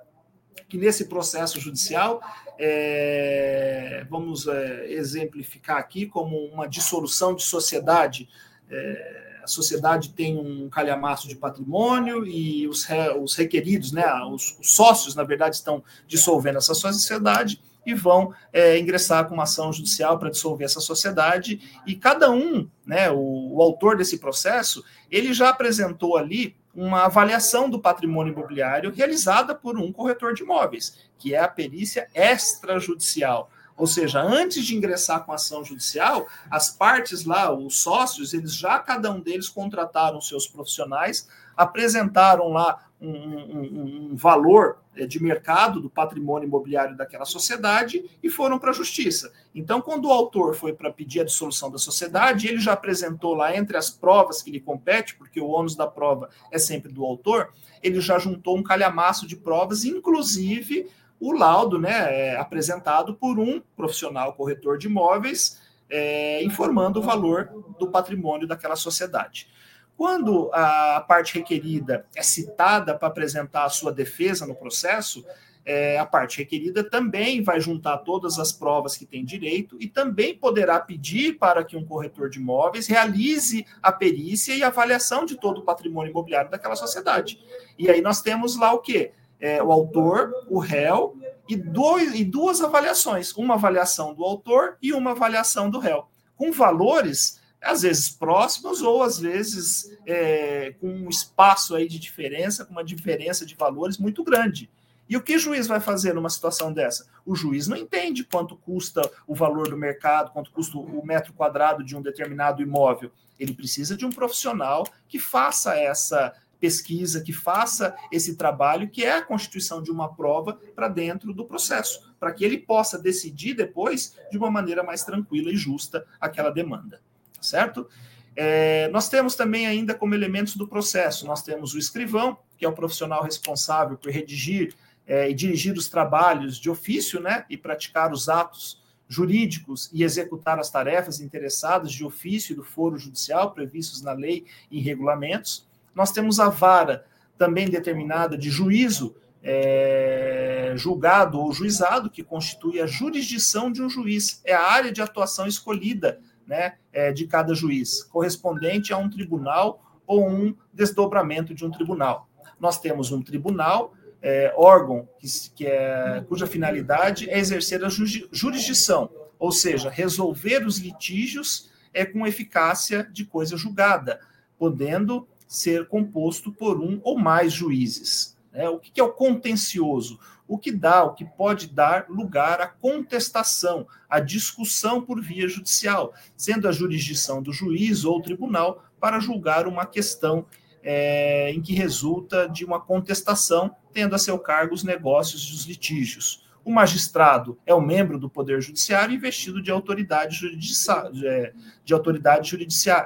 [0.69, 2.23] que nesse processo judicial,
[2.57, 8.29] é, vamos é, exemplificar aqui como uma dissolução de sociedade.
[8.71, 14.57] É, a sociedade tem um calhamaço de patrimônio e os, re, os requeridos, né, os,
[14.61, 19.73] os, sócios, na verdade, estão dissolvendo essa sociedade e vão é, ingressar com uma ação
[19.73, 21.61] judicial para dissolver essa sociedade.
[21.85, 27.69] E cada um, né, o, o autor desse processo, ele já apresentou ali uma avaliação
[27.69, 33.51] do patrimônio imobiliário realizada por um corretor de imóveis, que é a perícia extrajudicial.
[33.77, 38.55] Ou seja, antes de ingressar com a ação judicial, as partes lá, os sócios, eles
[38.55, 45.21] já cada um deles contrataram seus profissionais apresentaram lá um, um, um, valor eh, de
[45.21, 49.33] mercado do patrimônio imobiliário daquela sociedade e foram para a justiça.
[49.53, 53.57] Então, quando o autor foi para pedir a dissolução da sociedade, ele já apresentou lá
[53.57, 57.53] entre as provas que lhe compete, porque o ônus da prova é sempre do autor,
[57.83, 60.89] ele já juntou um calhamaço de provas, inclusive
[61.23, 67.49] o laudo né, é apresentado por um profissional corretor de imóveis, é, informando o valor
[67.79, 69.49] do patrimônio daquela sociedade.
[69.97, 75.25] Quando a parte requerida é citada para apresentar a sua defesa no processo,
[75.65, 80.37] é, a parte requerida também vai juntar todas as provas que tem direito e também
[80.37, 85.59] poderá pedir para que um corretor de imóveis realize a perícia e avaliação de todo
[85.59, 87.39] o patrimônio imobiliário daquela sociedade.
[87.79, 89.13] E aí nós temos lá o quê?
[89.43, 91.19] É, o autor, o réu
[91.49, 96.53] e, dois, e duas avaliações, uma avaliação do autor e uma avaliação do réu, com
[96.53, 102.73] valores às vezes próximos ou às vezes é, com um espaço aí de diferença, com
[102.73, 104.71] uma diferença de valores muito grande.
[105.09, 107.07] E o que o juiz vai fazer numa situação dessa?
[107.27, 111.85] O juiz não entende quanto custa o valor do mercado, quanto custa o metro quadrado
[111.85, 113.11] de um determinado imóvel.
[113.39, 116.33] Ele precisa de um profissional que faça essa
[116.63, 121.45] pesquisa, que faça esse trabalho, que é a constituição de uma prova para dentro do
[121.45, 126.51] processo, para que ele possa decidir depois de uma maneira mais tranquila e justa aquela
[126.51, 127.01] demanda
[127.45, 127.89] certo?
[128.35, 132.69] É, nós temos também ainda como elementos do processo, nós temos o escrivão, que é
[132.69, 134.75] o profissional responsável por redigir
[135.07, 140.59] é, e dirigir os trabalhos de ofício, né, e praticar os atos jurídicos e executar
[140.59, 145.69] as tarefas interessadas de ofício do foro judicial previstos na lei e regulamentos.
[145.95, 147.05] Nós temos a vara,
[147.37, 154.41] também determinada de juízo, é, julgado ou juizado, que constitui a jurisdição de um juiz,
[154.45, 159.83] é a área de atuação escolhida né, é, de cada juiz, correspondente a um tribunal
[160.07, 162.29] ou um desdobramento de um tribunal.
[162.61, 169.11] Nós temos um tribunal, é, órgão que, que é, cuja finalidade é exercer a jurisdição,
[169.39, 174.21] ou seja, resolver os litígios é com eficácia de coisa julgada,
[174.57, 178.37] podendo ser composto por um ou mais juízes.
[178.53, 178.69] Né?
[178.69, 180.19] O que é o contencioso?
[180.53, 186.13] o que dá, o que pode dar lugar à contestação, à discussão por via judicial,
[186.37, 190.45] sendo a jurisdição do juiz ou tribunal para julgar uma questão
[190.83, 195.65] é, em que resulta de uma contestação, tendo a seu cargo os negócios e os
[195.65, 196.45] litígios.
[196.63, 202.51] O magistrado é o membro do Poder Judiciário investido de autoridade, de, é, de autoridade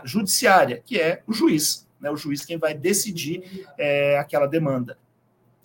[0.05, 4.99] judiciária, que é o juiz, né, o juiz quem vai decidir é, aquela demanda.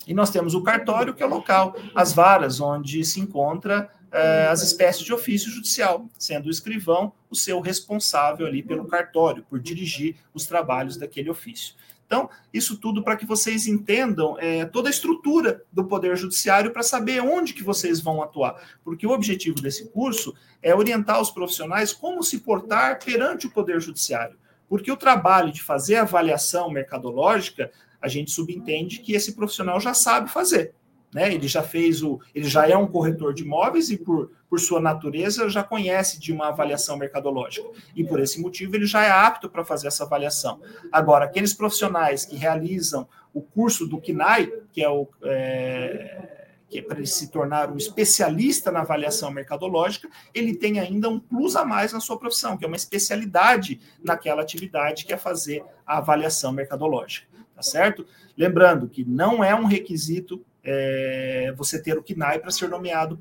[0.06, 4.46] E nós temos o cartório, que é o local, as varas, onde se encontra eh,
[4.50, 9.58] as espécies de ofício judicial, sendo o escrivão o seu responsável ali pelo cartório, por
[9.58, 11.74] dirigir os trabalhos daquele ofício.
[12.04, 16.82] Então, isso tudo para que vocês entendam é, toda a estrutura do Poder Judiciário para
[16.82, 18.62] saber onde que vocês vão atuar.
[18.84, 23.80] Porque o objetivo desse curso é orientar os profissionais como se portar perante o Poder
[23.80, 24.36] Judiciário.
[24.72, 27.70] Porque o trabalho de fazer avaliação mercadológica
[28.00, 30.72] a gente subentende que esse profissional já sabe fazer.
[31.12, 31.34] Né?
[31.34, 32.18] Ele já fez o.
[32.34, 36.32] Ele já é um corretor de imóveis e, por, por sua natureza, já conhece de
[36.32, 37.68] uma avaliação mercadológica.
[37.94, 40.58] E por esse motivo ele já é apto para fazer essa avaliação.
[40.90, 45.06] Agora, aqueles profissionais que realizam o curso do KNAI, que é o.
[45.22, 46.41] É,
[46.72, 51.20] que é para ele se tornar um especialista na avaliação mercadológica, ele tem ainda um
[51.20, 55.62] plus a mais na sua profissão, que é uma especialidade naquela atividade que é fazer
[55.86, 58.04] a avaliação mercadológica tá certo?
[58.36, 63.18] Lembrando que não é um requisito é, você ter o KNAI para ser nomeado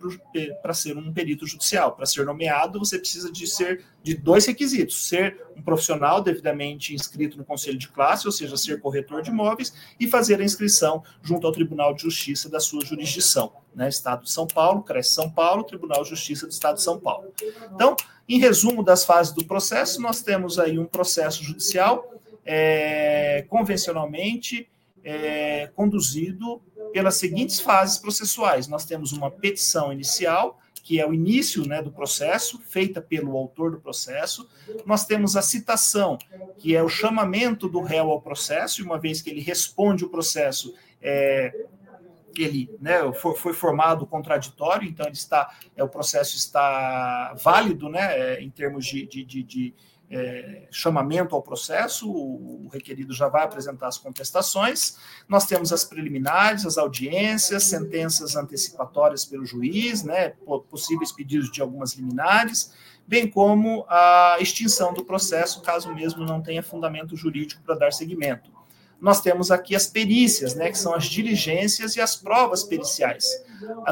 [0.61, 1.95] para ser um perito judicial.
[1.95, 7.37] Para ser nomeado, você precisa de ser de dois requisitos: ser um profissional devidamente inscrito
[7.37, 11.47] no conselho de classe, ou seja, ser corretor de imóveis, e fazer a inscrição junto
[11.47, 13.89] ao Tribunal de Justiça da sua jurisdição, né?
[13.89, 17.33] Estado de São Paulo, Cresce São Paulo, Tribunal de Justiça do Estado de São Paulo.
[17.73, 17.95] Então,
[18.29, 24.69] em resumo das fases do processo, nós temos aí um processo judicial é, convencionalmente
[25.03, 26.61] é, conduzido
[26.91, 28.67] pelas seguintes fases processuais.
[28.67, 33.71] Nós temos uma petição inicial, que é o início né, do processo, feita pelo autor
[33.71, 34.49] do processo.
[34.85, 36.17] Nós temos a citação,
[36.57, 40.09] que é o chamamento do réu ao processo, e uma vez que ele responde o
[40.09, 41.65] processo, é,
[42.35, 48.17] ele né, foi, foi, formado contraditório, então ele está, é, o processo está válido né,
[48.17, 49.73] é, em termos de, de, de, de
[50.12, 54.97] é, chamamento ao processo, o requerido já vai apresentar as contestações.
[55.28, 60.34] Nós temos as preliminares, as audiências, sentenças antecipatórias pelo juiz, né,
[60.70, 62.74] possíveis pedidos de algumas liminares,
[63.07, 68.51] bem como a extinção do processo, caso mesmo não tenha fundamento jurídico para dar seguimento.
[69.01, 73.26] nós temos aqui as perícias, né, que são as diligências e as provas periciais.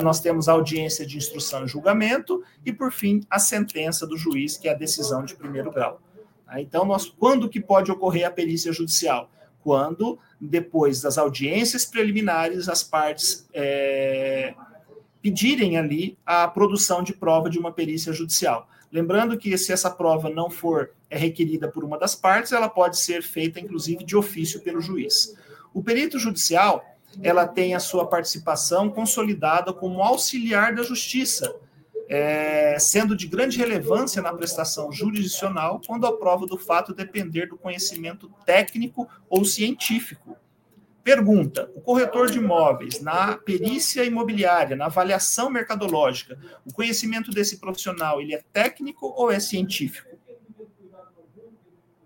[0.03, 4.55] Nós temos a audiência de instrução e julgamento e, por fim, a sentença do juiz,
[4.55, 5.99] que é a decisão de primeiro grau.
[6.49, 6.59] Tá?
[6.59, 9.29] Então, nós, quando que pode ocorrer a perícia judicial?
[9.61, 14.55] Quando, depois das audiências preliminares, as partes é,
[15.21, 18.67] pedirem ali a produção de prova de uma perícia judicial.
[18.91, 22.97] Lembrando que se essa prova não for é requerida por uma das partes, ela pode
[22.97, 25.35] ser feita, inclusive, de ofício pelo juiz.
[25.73, 26.83] O perito judicial,
[27.21, 31.53] ela tem a sua participação consolidada como auxiliar da justiça,
[32.09, 37.55] é, sendo de grande relevância na prestação jurisdicional quando a prova do fato depender do
[37.55, 40.35] conhecimento técnico ou científico.
[41.03, 48.19] Pergunta: o corretor de imóveis, na perícia imobiliária, na avaliação mercadológica, o conhecimento desse profissional
[48.19, 50.17] ele é técnico ou é científico?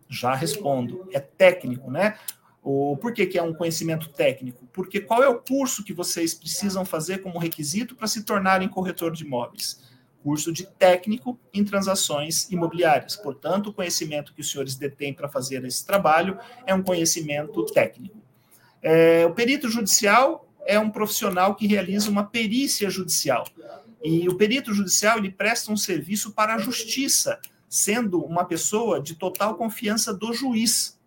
[0.10, 2.18] Já respondo, é técnico, né?
[2.62, 4.68] O, por que, que é um conhecimento técnico?
[4.72, 9.12] Porque qual é o curso que vocês precisam fazer como requisito para se tornarem corretor
[9.12, 9.83] de imóveis?
[10.24, 13.16] Curso de técnico em transações imobiliárias.
[13.18, 18.18] Portanto, o conhecimento que os senhores detêm para fazer esse trabalho é um conhecimento técnico.
[18.82, 23.46] É, o perito judicial é um profissional que realiza uma perícia judicial.
[24.04, 29.16] E o perito judicial ele presta um serviço para a justiça, sendo uma pessoa de
[29.16, 31.00] total confiança do juiz.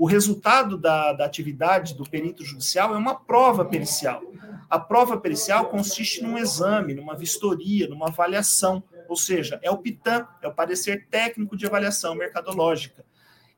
[0.00, 4.22] O resultado da, da atividade do perito judicial é uma prova pericial.
[4.70, 10.26] A prova pericial consiste num exame, numa vistoria, numa avaliação, ou seja, é o PITAM,
[10.40, 13.04] é o parecer técnico de avaliação mercadológica.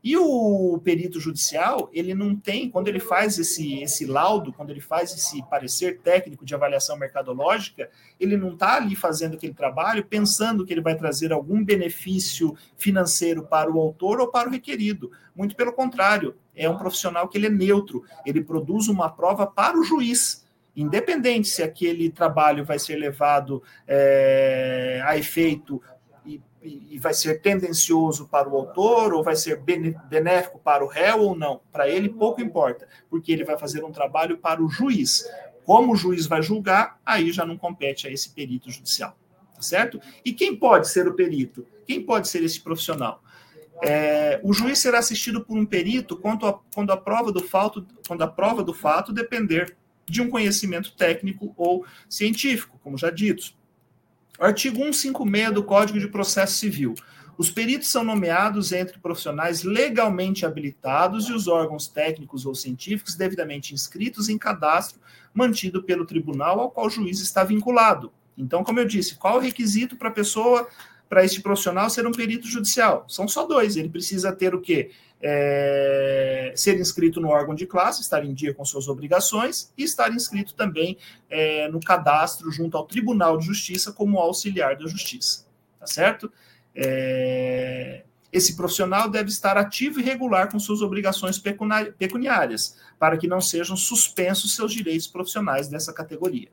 [0.03, 4.81] E o perito judicial, ele não tem, quando ele faz esse, esse laudo, quando ele
[4.81, 7.89] faz esse parecer técnico de avaliação mercadológica,
[8.19, 13.45] ele não está ali fazendo aquele trabalho pensando que ele vai trazer algum benefício financeiro
[13.45, 15.13] para o autor ou para o requerido.
[15.37, 19.79] Muito pelo contrário, é um profissional que ele é neutro, ele produz uma prova para
[19.79, 20.43] o juiz.
[20.75, 25.83] Independente se aquele trabalho vai ser levado é, a efeito
[26.65, 29.61] e vai ser tendencioso para o autor, ou vai ser
[30.09, 31.61] benéfico para o réu ou não.
[31.73, 35.29] Para ele, pouco importa, porque ele vai fazer um trabalho para o juiz.
[35.65, 39.17] Como o juiz vai julgar, aí já não compete a esse perito judicial.
[39.55, 40.01] Tá certo?
[40.25, 41.67] E quem pode ser o perito?
[41.87, 43.23] Quem pode ser esse profissional?
[43.83, 47.85] É, o juiz será assistido por um perito quando a, quando a, prova do fato,
[48.07, 53.55] quando a prova do fato depender de um conhecimento técnico ou científico, como já dito.
[54.43, 56.95] Artigo 156 do Código de Processo Civil.
[57.39, 63.73] Os peritos são nomeados entre profissionais legalmente habilitados e os órgãos técnicos ou científicos devidamente
[63.73, 65.01] inscritos em cadastro
[65.33, 68.13] mantido pelo tribunal ao qual o juiz está vinculado.
[68.37, 70.67] Então, como eu disse, qual o requisito para a pessoa,
[71.13, 73.05] para este profissional ser um perito judicial?
[73.07, 73.77] São só dois.
[73.77, 74.93] Ele precisa ter o quê?
[75.23, 80.13] é, ser inscrito no órgão de classe, estar em dia com suas obrigações, e estar
[80.13, 80.99] inscrito também
[81.31, 85.47] é, no cadastro junto ao Tribunal de Justiça como auxiliar da Justiça.
[85.79, 86.33] Tá certo?
[86.75, 88.03] É,
[88.33, 93.77] esse profissional deve estar ativo e regular com suas obrigações pecuniárias, para que não sejam
[93.77, 96.49] suspensos seus direitos profissionais dessa categoria.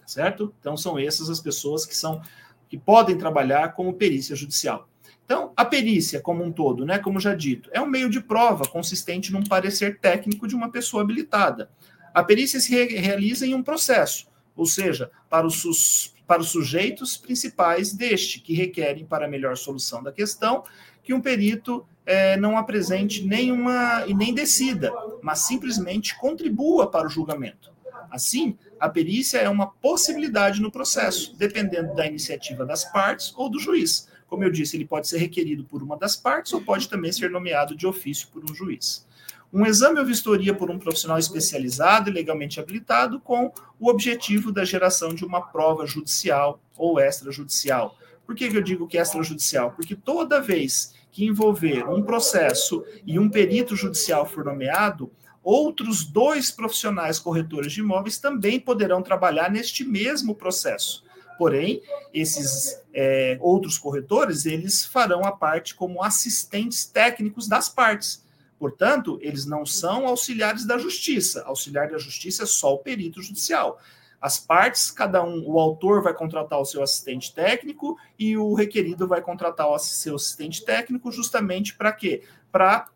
[0.00, 0.54] Tá certo?
[0.60, 2.20] Então, são essas as pessoas que são
[2.68, 4.88] que podem trabalhar como perícia judicial.
[5.24, 8.66] Então, a perícia como um todo, né, como já dito, é um meio de prova
[8.66, 11.68] consistente num parecer técnico de uma pessoa habilitada.
[12.14, 17.16] A perícia se re realiza em um processo, ou seja, para os, para os sujeitos
[17.16, 20.64] principais deste, que requerem, para melhor solução da questão,
[21.02, 27.10] que um perito é, não apresente nenhuma e nem decida, mas simplesmente contribua para o
[27.10, 27.75] julgamento.
[28.10, 33.58] Assim, a perícia é uma possibilidade no processo, dependendo da iniciativa das partes ou do
[33.58, 34.08] juiz.
[34.26, 37.30] Como eu disse, ele pode ser requerido por uma das partes ou pode também ser
[37.30, 39.06] nomeado de ofício por um juiz.
[39.52, 44.64] Um exame ou vistoria por um profissional especializado e legalmente habilitado com o objetivo da
[44.64, 47.96] geração de uma prova judicial ou extrajudicial.
[48.26, 49.70] Por que, que eu digo que é extrajudicial?
[49.70, 55.10] Porque toda vez que envolver um processo e um perito judicial for nomeado,
[55.46, 61.04] outros dois profissionais corretores de imóveis também poderão trabalhar neste mesmo processo.
[61.38, 61.80] Porém,
[62.12, 68.24] esses é, outros corretores, eles farão a parte como assistentes técnicos das partes.
[68.58, 71.44] Portanto, eles não são auxiliares da justiça.
[71.46, 73.78] Auxiliar da justiça é só o perito judicial.
[74.20, 79.06] As partes, cada um, o autor vai contratar o seu assistente técnico e o requerido
[79.06, 82.24] vai contratar o seu assistente técnico justamente para quê?
[82.50, 82.88] Para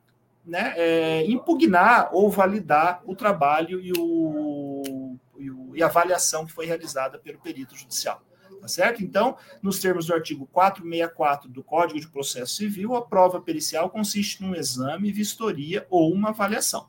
[0.45, 6.53] né, é, impugnar ou validar o trabalho e, o, e, o, e a avaliação que
[6.53, 8.23] foi realizada pelo perito judicial.
[8.61, 9.03] Tá certo?
[9.03, 14.43] Então, nos termos do artigo 464 do Código de Processo Civil, a prova pericial consiste
[14.43, 16.87] num exame, vistoria ou uma avaliação.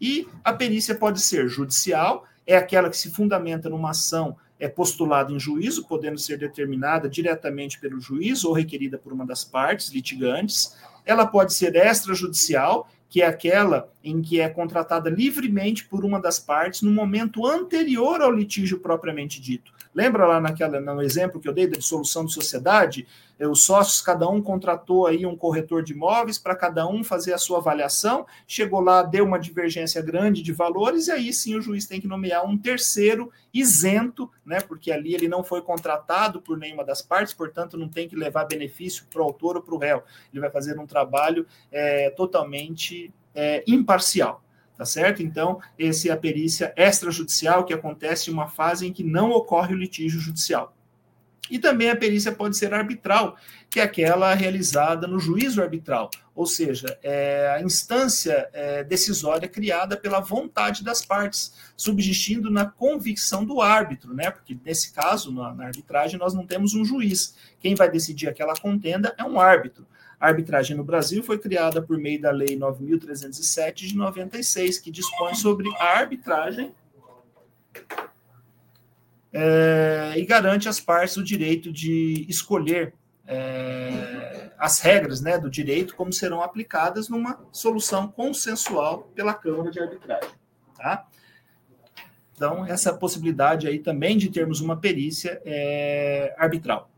[0.00, 5.32] E a perícia pode ser judicial, é aquela que se fundamenta numa ação é postulada
[5.32, 10.76] em juízo, podendo ser determinada diretamente pelo juiz ou requerida por uma das partes litigantes.
[11.04, 16.38] Ela pode ser extrajudicial, que é aquela em que é contratada livremente por uma das
[16.38, 19.73] partes no momento anterior ao litígio propriamente dito.
[19.94, 23.06] Lembra lá naquela, no exemplo que eu dei da dissolução de sociedade?
[23.38, 27.32] Eh, os sócios, cada um contratou aí um corretor de imóveis para cada um fazer
[27.32, 31.62] a sua avaliação, chegou lá, deu uma divergência grande de valores, e aí sim o
[31.62, 34.60] juiz tem que nomear um terceiro isento, né?
[34.60, 38.46] Porque ali ele não foi contratado por nenhuma das partes, portanto, não tem que levar
[38.46, 40.02] benefício para o autor ou para o réu.
[40.32, 44.43] Ele vai fazer um trabalho é, totalmente é, imparcial
[44.76, 45.22] tá certo?
[45.22, 49.74] Então, essa é a perícia extrajudicial que acontece em uma fase em que não ocorre
[49.74, 50.74] o litígio judicial.
[51.50, 53.36] E também a perícia pode ser arbitral,
[53.68, 59.96] que é aquela realizada no juízo arbitral, ou seja, é a instância é, decisória criada
[59.96, 64.30] pela vontade das partes, subsistindo na convicção do árbitro, né?
[64.30, 67.36] Porque nesse caso, na, na arbitragem, nós não temos um juiz.
[67.60, 69.86] Quem vai decidir aquela contenda é um árbitro.
[70.18, 75.34] A arbitragem no Brasil foi criada por meio da Lei 9.307 de 96, que dispõe
[75.34, 76.74] sobre a arbitragem
[79.32, 82.94] é, e garante às partes o direito de escolher
[83.26, 89.80] é, as regras né, do direito como serão aplicadas numa solução consensual pela Câmara de
[89.80, 90.30] Arbitragem.
[90.76, 91.06] Tá?
[92.34, 96.90] Então, essa possibilidade aí também de termos uma perícia é, arbitral.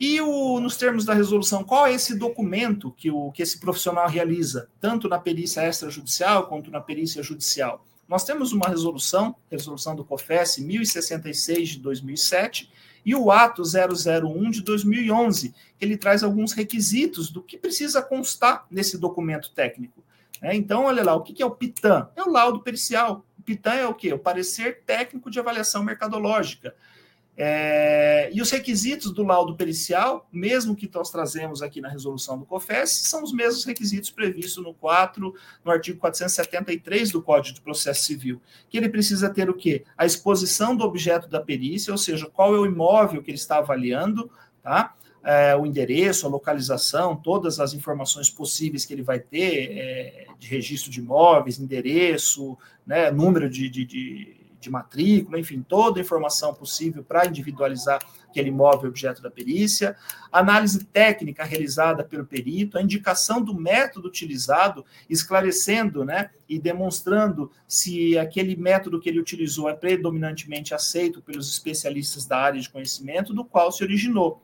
[0.00, 4.08] E o, nos termos da resolução, qual é esse documento que, o, que esse profissional
[4.08, 7.84] realiza, tanto na perícia extrajudicial quanto na perícia judicial?
[8.08, 12.72] Nós temos uma resolução, resolução do COFES 1066 de 2007,
[13.04, 18.66] e o ato 001 de 2011, que ele traz alguns requisitos do que precisa constar
[18.70, 20.02] nesse documento técnico.
[20.40, 22.08] É, então, olha lá, o que é o PITAM?
[22.16, 23.24] É o laudo pericial.
[23.38, 24.12] O PITAM é o quê?
[24.14, 26.74] O parecer técnico de avaliação mercadológica.
[27.42, 32.44] É, e os requisitos do laudo pericial, mesmo que nós trazemos aqui na resolução do
[32.44, 35.34] COFES, são os mesmos requisitos previstos no 4,
[35.64, 39.86] no artigo 473 do Código de Processo Civil, que ele precisa ter o quê?
[39.96, 43.56] A exposição do objeto da perícia, ou seja, qual é o imóvel que ele está
[43.56, 44.30] avaliando,
[44.62, 44.94] tá?
[45.24, 50.46] É, o endereço, a localização, todas as informações possíveis que ele vai ter é, de
[50.46, 56.54] registro de imóveis, endereço, né, número de, de, de de matrícula, enfim, toda a informação
[56.54, 59.96] possível para individualizar aquele imóvel objeto da perícia,
[60.30, 68.16] análise técnica realizada pelo perito, a indicação do método utilizado, esclarecendo né, e demonstrando se
[68.18, 73.44] aquele método que ele utilizou é predominantemente aceito pelos especialistas da área de conhecimento do
[73.44, 74.42] qual se originou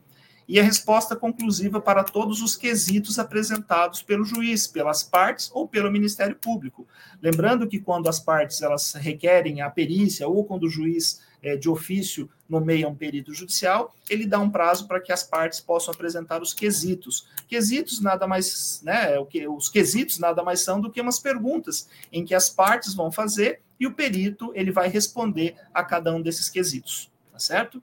[0.48, 5.90] e a resposta conclusiva para todos os quesitos apresentados pelo juiz, pelas partes ou pelo
[5.90, 6.86] Ministério Público.
[7.20, 11.68] Lembrando que quando as partes elas requerem a perícia ou quando o juiz é, de
[11.68, 16.40] ofício nomeia um perito judicial, ele dá um prazo para que as partes possam apresentar
[16.40, 17.28] os quesitos.
[17.48, 19.16] Quesitos nada mais, né,
[19.48, 23.60] os quesitos nada mais são do que umas perguntas em que as partes vão fazer
[23.78, 27.82] e o perito ele vai responder a cada um desses quesitos, tá certo?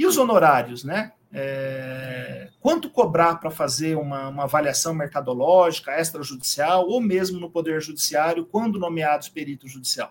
[0.00, 1.12] E os honorários, né?
[1.30, 8.46] É, quanto cobrar para fazer uma, uma, avaliação mercadológica, extrajudicial, ou mesmo no Poder Judiciário,
[8.46, 10.10] quando nomeados perito judicial?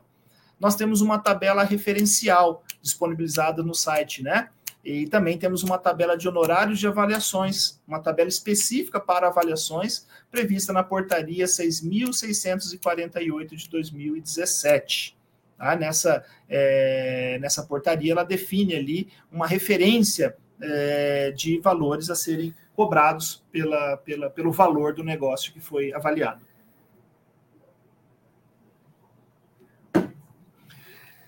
[0.60, 4.50] Nós temos uma tabela referencial disponibilizada no site, né?
[4.86, 10.72] E também temos uma tabela de honorários de avaliações, uma tabela específica para avaliações, prevista
[10.72, 15.18] na portaria 6.648 de 2017.
[15.60, 15.76] Tá?
[15.76, 23.45] Nessa, é, nessa portaria, ela define ali uma referência é, de valores a serem cobrados
[23.51, 26.47] pela, pela, pelo valor do negócio que foi avaliado.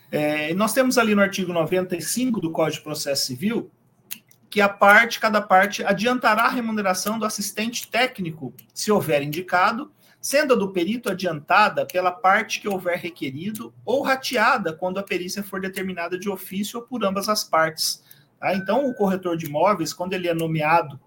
[0.09, 3.69] É, nós temos ali no artigo 95 do Código de Processo Civil
[4.49, 9.89] que a parte, cada parte, adiantará a remuneração do assistente técnico, se houver indicado,
[10.22, 15.43] sendo a do perito adiantada pela parte que houver requerido ou rateada quando a perícia
[15.43, 18.03] for determinada de ofício ou por ambas as partes.
[18.39, 18.53] Tá?
[18.53, 20.99] Então, o corretor de imóveis, quando ele é nomeado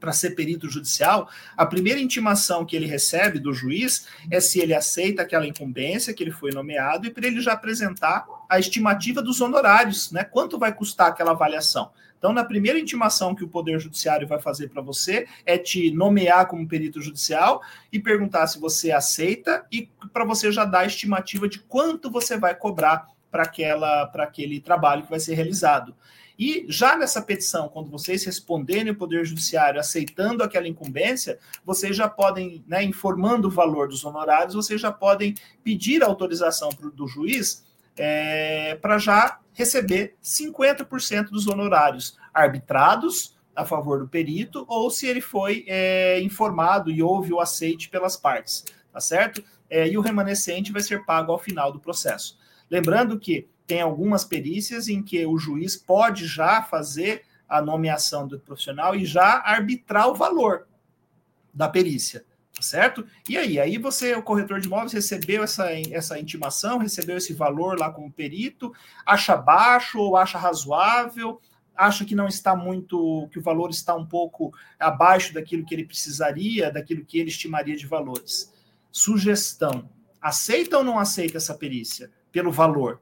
[0.00, 4.74] para ser perito judicial, a primeira intimação que ele recebe do juiz é se ele
[4.74, 9.40] aceita aquela incumbência que ele foi nomeado e para ele já apresentar a estimativa dos
[9.40, 10.24] honorários, né?
[10.24, 11.92] Quanto vai custar aquela avaliação?
[12.22, 16.46] Então, na primeira intimação que o Poder Judiciário vai fazer para você é te nomear
[16.46, 17.60] como perito judicial
[17.92, 22.36] e perguntar se você aceita e para você já dar a estimativa de quanto você
[22.36, 25.96] vai cobrar para aquela para aquele trabalho que vai ser realizado.
[26.38, 32.08] E já nessa petição, quando vocês responderem o Poder Judiciário aceitando aquela incumbência, vocês já
[32.08, 37.64] podem, né, informando o valor dos honorários, vocês já podem pedir autorização pro, do juiz
[37.96, 45.20] é, para já receber 50% dos honorários arbitrados a favor do perito ou se ele
[45.20, 49.44] foi é, informado e houve o aceite pelas partes, tá certo?
[49.68, 52.38] É, e o remanescente vai ser pago ao final do processo.
[52.70, 58.40] Lembrando que tem algumas perícias em que o juiz pode já fazer a nomeação do
[58.40, 60.66] profissional e já arbitrar o valor
[61.52, 62.24] da perícia,
[62.62, 63.06] certo?
[63.28, 67.78] E aí, aí você, o corretor de imóveis, recebeu essa, essa intimação, recebeu esse valor
[67.78, 68.72] lá como perito,
[69.04, 71.40] acha baixo ou acha razoável,
[71.76, 75.84] acha que não está muito, que o valor está um pouco abaixo daquilo que ele
[75.84, 78.52] precisaria, daquilo que ele estimaria de valores.
[78.90, 79.88] Sugestão:
[80.20, 83.00] aceita ou não aceita essa perícia pelo valor?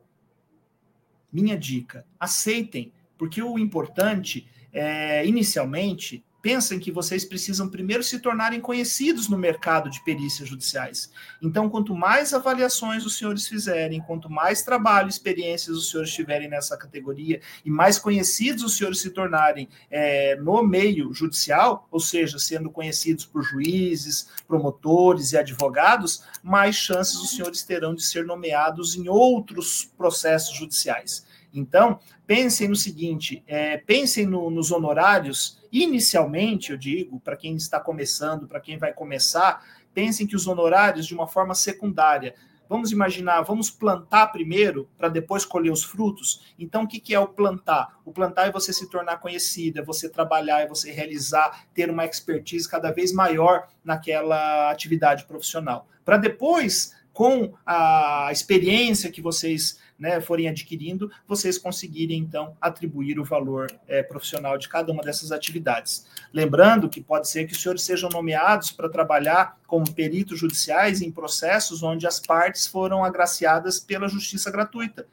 [1.32, 8.60] Minha dica: aceitem, porque o importante é, inicialmente, pensem que vocês precisam primeiro se tornarem
[8.60, 11.10] conhecidos no mercado de perícias judiciais.
[11.42, 16.48] Então, quanto mais avaliações os senhores fizerem, quanto mais trabalho e experiências os senhores tiverem
[16.48, 22.38] nessa categoria e mais conhecidos os senhores se tornarem é, no meio judicial, ou seja,
[22.38, 28.96] sendo conhecidos por juízes, promotores e advogados, mais chances os senhores terão de ser nomeados
[28.96, 31.28] em outros processos judiciais.
[31.52, 37.80] Então, pensem no seguinte: é, pensem no, nos honorários, inicialmente, eu digo, para quem está
[37.80, 42.34] começando, para quem vai começar, pensem que os honorários de uma forma secundária.
[42.68, 46.54] Vamos imaginar, vamos plantar primeiro para depois colher os frutos.
[46.56, 47.98] Então, o que, que é o plantar?
[48.04, 52.04] O plantar é você se tornar conhecido, é você trabalhar, é você realizar, ter uma
[52.04, 55.88] expertise cada vez maior naquela atividade profissional.
[56.04, 63.24] Para depois, com a experiência que vocês né, forem adquirindo, vocês conseguirem, então, atribuir o
[63.24, 66.06] valor é, profissional de cada uma dessas atividades.
[66.32, 71.12] Lembrando que pode ser que os senhores sejam nomeados para trabalhar como peritos judiciais em
[71.12, 75.06] processos onde as partes foram agraciadas pela justiça gratuita.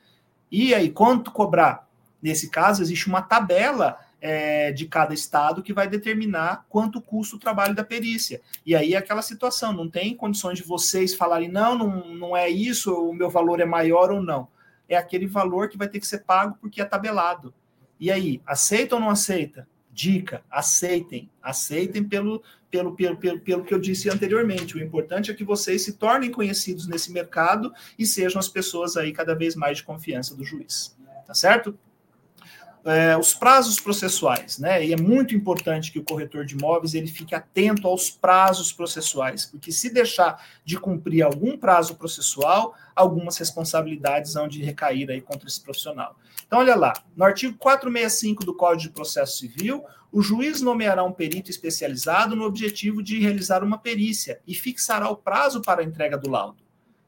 [0.49, 1.85] E aí, quanto cobrar?
[2.21, 7.39] Nesse caso, existe uma tabela é, de cada estado que vai determinar quanto custa o
[7.39, 8.39] trabalho da perícia.
[8.65, 12.49] E aí é aquela situação, não tem condições de vocês falarem, não, não, não é
[12.49, 14.47] isso, o meu valor é maior ou não
[14.87, 17.53] é aquele valor que vai ter que ser pago porque é tabelado.
[17.99, 19.67] E aí, aceita ou não aceita?
[19.91, 24.75] Dica, aceitem, aceitem pelo, pelo, pelo, pelo, pelo que eu disse anteriormente.
[24.75, 29.11] O importante é que vocês se tornem conhecidos nesse mercado e sejam as pessoas aí
[29.11, 30.95] cada vez mais de confiança do juiz.
[31.25, 31.77] Tá certo?
[32.87, 34.85] É, os prazos processuais, né?
[34.85, 39.45] E é muito importante que o corretor de imóveis ele fique atento aos prazos processuais,
[39.45, 45.47] porque se deixar de cumprir algum prazo processual, algumas responsabilidades vão de recair aí contra
[45.47, 46.15] esse profissional.
[46.45, 51.11] Então, olha lá, no artigo 465 do Código de Processo Civil, o juiz nomeará um
[51.11, 56.17] perito especializado no objetivo de realizar uma perícia e fixará o prazo para a entrega
[56.17, 56.66] do laudo.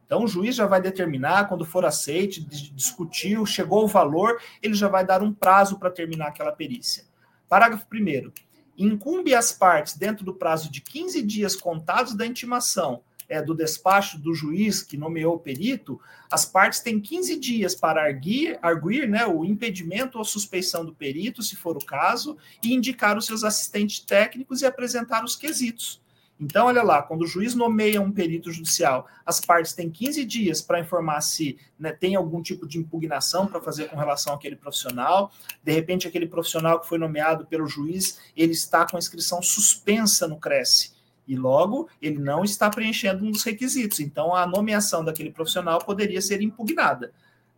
[0.10, 4.88] Então, o juiz já vai determinar, quando for aceite, discutiu, chegou o valor, ele já
[4.88, 7.04] vai dar um prazo para terminar aquela perícia.
[7.48, 8.32] Parágrafo 1.
[8.76, 14.18] Incumbe às partes, dentro do prazo de 15 dias contados da intimação é, do despacho
[14.18, 16.02] do juiz que nomeou o perito,
[16.32, 21.44] as partes têm 15 dias para arguir, arguir né, o impedimento ou suspeição do perito,
[21.44, 26.02] se for o caso, e indicar os seus assistentes técnicos e apresentar os quesitos.
[26.40, 30.62] Então, olha lá, quando o juiz nomeia um perito judicial, as partes têm 15 dias
[30.62, 35.34] para informar se né, tem algum tipo de impugnação para fazer com relação àquele profissional.
[35.62, 40.28] De repente, aquele profissional que foi nomeado pelo juiz, ele está com a inscrição suspensa
[40.30, 40.94] no Cresce.
[41.28, 44.00] E logo, ele não está preenchendo um dos requisitos.
[44.00, 47.12] Então, a nomeação daquele profissional poderia ser impugnada.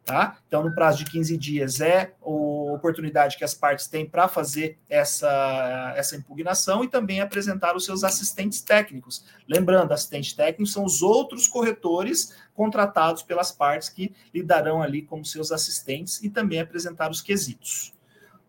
[0.04, 0.40] Tá?
[0.48, 2.28] Então, no prazo de 15 dias é a
[2.74, 8.04] oportunidade que as partes têm para fazer essa, essa impugnação e também apresentar os seus
[8.04, 9.24] assistentes técnicos.
[9.48, 15.52] Lembrando, assistentes técnicos são os outros corretores contratados pelas partes que lidarão ali como seus
[15.52, 17.94] assistentes e também apresentar os quesitos.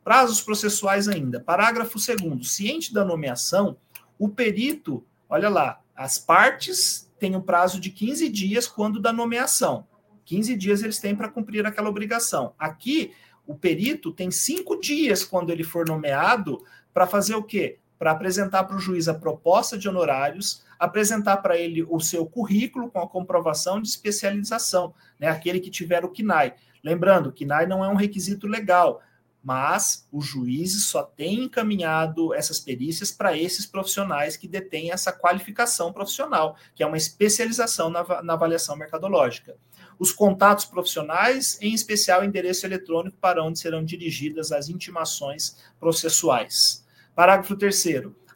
[0.02, 1.38] Prazos processuais ainda.
[1.38, 3.76] Parágrafo 2 Ciente da nomeação,
[4.18, 9.86] o perito, olha lá, as partes têm um prazo de 15 dias quando da nomeação
[10.24, 12.54] 15 dias eles têm para cumprir aquela obrigação.
[12.58, 13.12] Aqui,
[13.46, 17.78] o perito tem cinco dias, quando ele for nomeado, para fazer o quê?
[17.98, 22.90] Para apresentar para o juiz a proposta de honorários, apresentar para ele o seu currículo
[22.90, 25.28] com a comprovação de especialização, né?
[25.28, 26.54] aquele que tiver o KNAI.
[26.82, 29.00] Lembrando, o KNAI não é um requisito legal,
[29.42, 35.92] mas os juízes só têm encaminhado essas perícias para esses profissionais que detêm essa qualificação
[35.92, 39.56] profissional, que é uma especialização na, na avaliação mercadológica.
[40.02, 46.84] Os contatos profissionais, em especial o endereço eletrônico para onde serão dirigidas as intimações processuais.
[47.14, 47.86] Parágrafo 3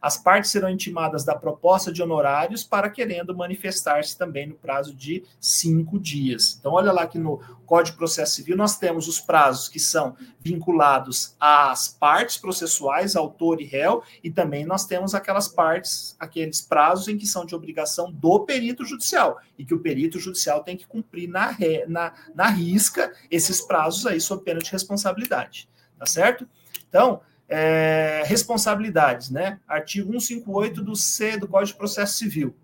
[0.01, 5.24] as partes serão intimadas da proposta de honorários para querendo manifestar-se também no prazo de
[5.40, 6.57] cinco dias.
[6.59, 10.16] Então, olha lá que no Código de Processo Civil nós temos os prazos que são
[10.40, 17.09] vinculados às partes processuais, autor e réu, e também nós temos aquelas partes, aqueles prazos
[17.09, 20.86] em que são de obrigação do perito judicial, e que o perito judicial tem que
[20.86, 21.57] cumprir na,
[21.88, 25.68] na, na risca esses prazos aí sob pena de responsabilidade.
[25.99, 26.47] Tá certo?
[26.88, 29.61] Então, é, responsabilidades, né?
[29.66, 32.55] Artigo 158 do C do Código de Processo Civil.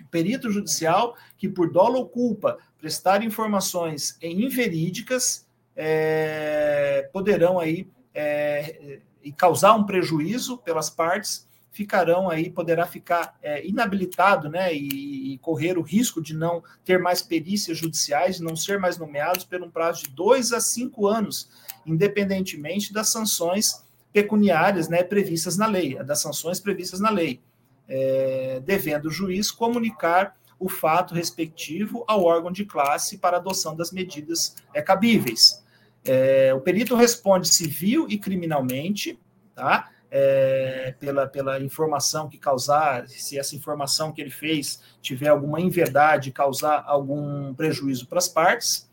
[0.00, 5.46] O perito judicial que, por dolo ou culpa, prestar informações inverídicas
[5.76, 13.66] é, poderão aí é, e causar um prejuízo pelas partes, ficarão aí, poderá ficar é,
[13.66, 18.78] inabilitado, né, e, e, correr o risco de não ter mais perícias judiciais, não ser
[18.78, 21.48] mais nomeados por um prazo de dois a cinco anos,
[21.86, 27.40] independentemente das sanções pecuniárias né, previstas na lei, das sanções previstas na lei,
[27.88, 33.90] é, devendo o juiz comunicar o fato respectivo ao órgão de classe para adoção das
[33.90, 35.64] medidas é, cabíveis.
[36.04, 39.18] É, o perito responde civil e criminalmente,
[39.54, 39.90] tá?
[40.12, 46.32] É, pela, pela informação que causar, se essa informação que ele fez tiver alguma inverdade,
[46.32, 48.89] causar algum prejuízo para as partes,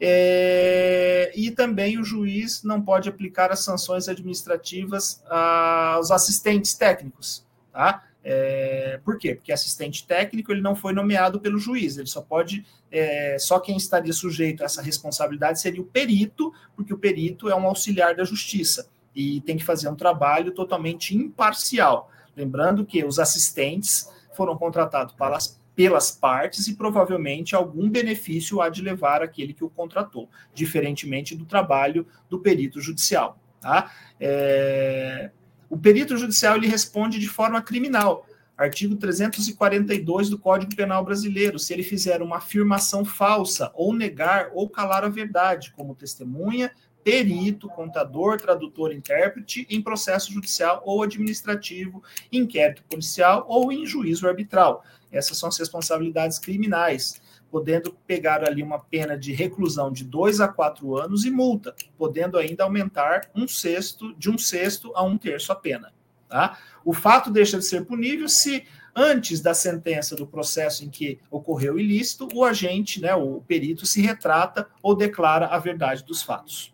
[0.00, 8.04] é, e também o juiz não pode aplicar as sanções administrativas aos assistentes técnicos, tá?
[8.22, 9.34] É, por quê?
[9.34, 13.76] Porque assistente técnico ele não foi nomeado pelo juiz, ele só pode, é, só quem
[13.76, 18.24] estaria sujeito a essa responsabilidade seria o perito, porque o perito é um auxiliar da
[18.24, 22.10] justiça e tem que fazer um trabalho totalmente imparcial.
[22.36, 25.36] Lembrando que os assistentes foram contratados para,
[25.80, 31.46] pelas partes e provavelmente algum benefício há de levar aquele que o contratou, diferentemente do
[31.46, 33.40] trabalho do perito judicial.
[33.58, 33.90] Tá?
[34.20, 35.30] É...
[35.70, 38.26] O perito judicial ele responde de forma criminal.
[38.58, 44.68] Artigo 342 do Código Penal Brasileiro, se ele fizer uma afirmação falsa ou negar ou
[44.68, 46.70] calar a verdade, como testemunha,
[47.02, 54.84] perito, contador, tradutor, intérprete em processo judicial ou administrativo, inquérito policial ou em juízo arbitral.
[55.10, 57.20] Essas são as responsabilidades criminais,
[57.50, 62.38] podendo pegar ali uma pena de reclusão de dois a quatro anos e multa, podendo
[62.38, 65.92] ainda aumentar um sexto, de um sexto a um terço a pena.
[66.28, 66.58] Tá?
[66.84, 71.74] O fato deixa de ser punível se antes da sentença do processo em que ocorreu
[71.74, 76.72] o ilícito, o agente, né, o perito, se retrata ou declara a verdade dos fatos.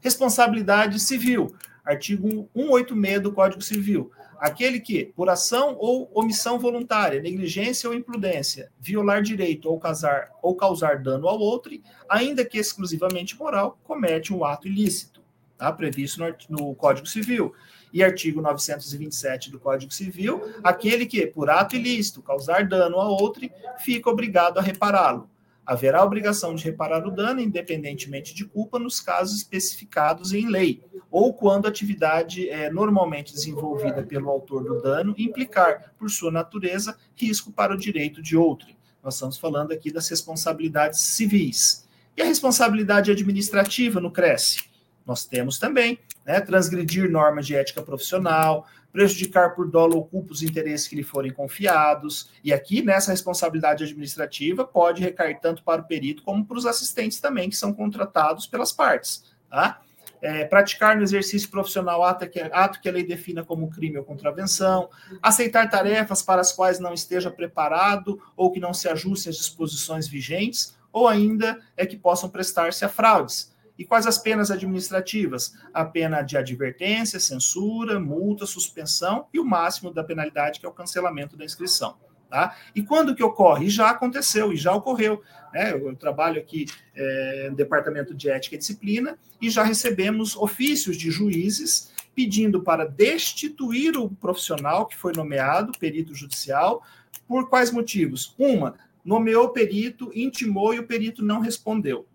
[0.00, 4.12] Responsabilidade civil, artigo 186 do Código Civil.
[4.38, 10.54] Aquele que, por ação ou omissão voluntária, negligência ou imprudência, violar direito ou causar, ou
[10.54, 11.72] causar dano ao outro,
[12.08, 15.20] ainda que exclusivamente moral, comete um ato ilícito,
[15.56, 15.72] tá?
[15.72, 17.52] previsto no, no Código Civil.
[17.92, 23.50] E artigo 927 do Código Civil, aquele que, por ato ilícito, causar dano a outro,
[23.78, 25.28] fica obrigado a repará-lo
[25.68, 31.34] haverá obrigação de reparar o dano, independentemente de culpa, nos casos especificados em lei, ou
[31.34, 37.52] quando a atividade é normalmente desenvolvida pelo autor do dano implicar, por sua natureza, risco
[37.52, 38.68] para o direito de outro.
[39.04, 41.86] Nós estamos falando aqui das responsabilidades civis.
[42.16, 44.64] E a responsabilidade administrativa no Cresce?
[45.04, 50.42] Nós temos também né, transgredir normas de ética profissional, prejudicar por dolo ou culpa os
[50.42, 52.30] interesses que lhe forem confiados.
[52.42, 57.20] E aqui, nessa responsabilidade administrativa, pode recair tanto para o perito como para os assistentes
[57.20, 59.24] também, que são contratados pelas partes.
[59.48, 59.80] Tá?
[60.20, 64.04] É, praticar no exercício profissional ato que, ato que a lei defina como crime ou
[64.04, 64.90] contravenção,
[65.22, 70.08] aceitar tarefas para as quais não esteja preparado ou que não se ajustem às disposições
[70.08, 75.54] vigentes, ou ainda é que possam prestar-se a fraudes e quais as penas administrativas?
[75.72, 80.72] A pena de advertência, censura, multa, suspensão e o máximo da penalidade, que é o
[80.72, 81.96] cancelamento da inscrição.
[82.28, 82.56] Tá?
[82.74, 83.66] E quando que ocorre?
[83.66, 85.22] E já aconteceu, e já ocorreu.
[85.54, 85.72] Né?
[85.72, 90.96] Eu, eu trabalho aqui é, no Departamento de Ética e Disciplina e já recebemos ofícios
[90.96, 96.82] de juízes pedindo para destituir o profissional que foi nomeado, perito judicial,
[97.28, 98.34] por quais motivos?
[98.36, 98.74] Uma,
[99.04, 102.07] nomeou o perito, intimou e o perito não respondeu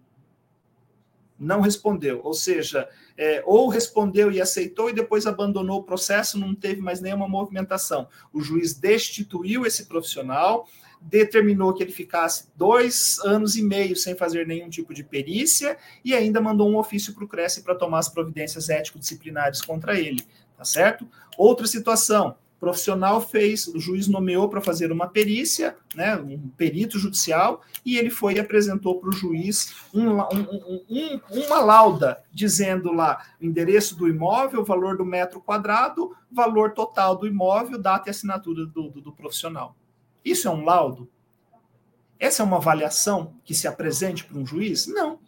[1.43, 2.21] não respondeu.
[2.23, 2.87] Ou seja,
[3.17, 8.07] é, ou respondeu e aceitou e depois abandonou o processo, não teve mais nenhuma movimentação.
[8.31, 10.67] O juiz destituiu esse profissional,
[11.01, 16.13] determinou que ele ficasse dois anos e meio sem fazer nenhum tipo de perícia e
[16.13, 20.23] ainda mandou um ofício para o Cresce para tomar as providências ético-disciplinares contra ele,
[20.57, 21.07] tá certo?
[21.37, 27.61] Outra situação, profissional fez, o juiz nomeou para fazer uma perícia, né, um perito judicial,
[27.85, 33.21] e ele foi e apresentou para o juiz um, um, um, uma lauda dizendo lá
[33.41, 38.65] o endereço do imóvel, valor do metro quadrado, valor total do imóvel, data e assinatura
[38.65, 39.75] do, do, do profissional.
[40.23, 41.09] Isso é um laudo?
[42.17, 44.87] Essa é uma avaliação que se apresente para um juiz?
[44.87, 45.19] Não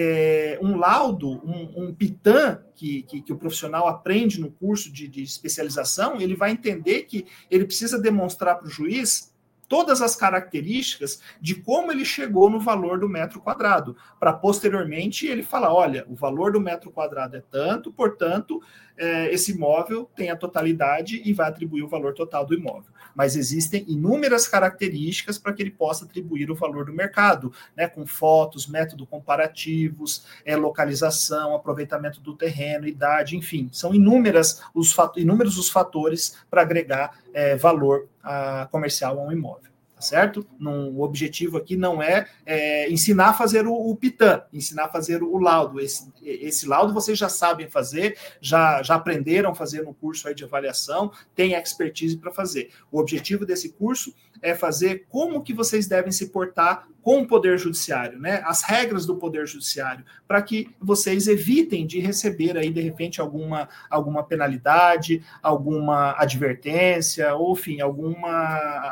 [0.00, 5.08] é, um laudo, um, um PITAM, que, que, que, o profissional aprende no curso de,
[5.08, 9.34] de especialização, ele vai entender que ele precisa demonstrar para o juiz
[9.68, 15.42] todas as características de como ele chegou no valor do metro quadrado, para posteriormente ele
[15.42, 18.60] falar: olha, o valor do metro quadrado é tanto, portanto,
[18.98, 22.90] é, esse imóvel tem a totalidade e vai atribuir o valor total do imóvel.
[23.14, 28.04] Mas existem inúmeras características para que ele possa atribuir o valor do mercado, né, com
[28.06, 35.68] fotos, método comparativos, é, localização, aproveitamento do terreno, idade, enfim, são inúmeras os, inúmeros os
[35.68, 40.46] fatores para agregar é, valor a, comercial a um imóvel tá certo?
[40.60, 45.24] O objetivo aqui não é, é ensinar a fazer o, o, PITAM, ensinar a fazer
[45.24, 45.80] o laudo.
[45.80, 50.44] Esse, esse laudo vocês já sabem fazer, já, já aprenderam a fazer no curso de
[50.44, 52.70] avaliação, tem expertise para fazer.
[52.92, 57.58] O objetivo desse curso é fazer como que vocês devem se portar com o poder
[57.58, 58.42] judiciário, né?
[58.44, 63.66] As regras do poder judiciário, para que vocês evitem de receber aí de repente alguma
[63.88, 68.28] alguma penalidade, alguma advertência, ou enfim, alguma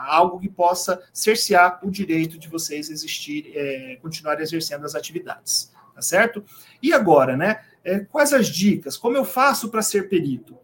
[0.07, 6.03] algo que possa cercear o direito de vocês existir, é, continuar exercendo as atividades, tá
[6.03, 6.45] certo?
[6.83, 7.61] E agora, né?
[7.85, 8.97] É, quais as dicas?
[8.97, 10.57] Como eu faço para ser perito?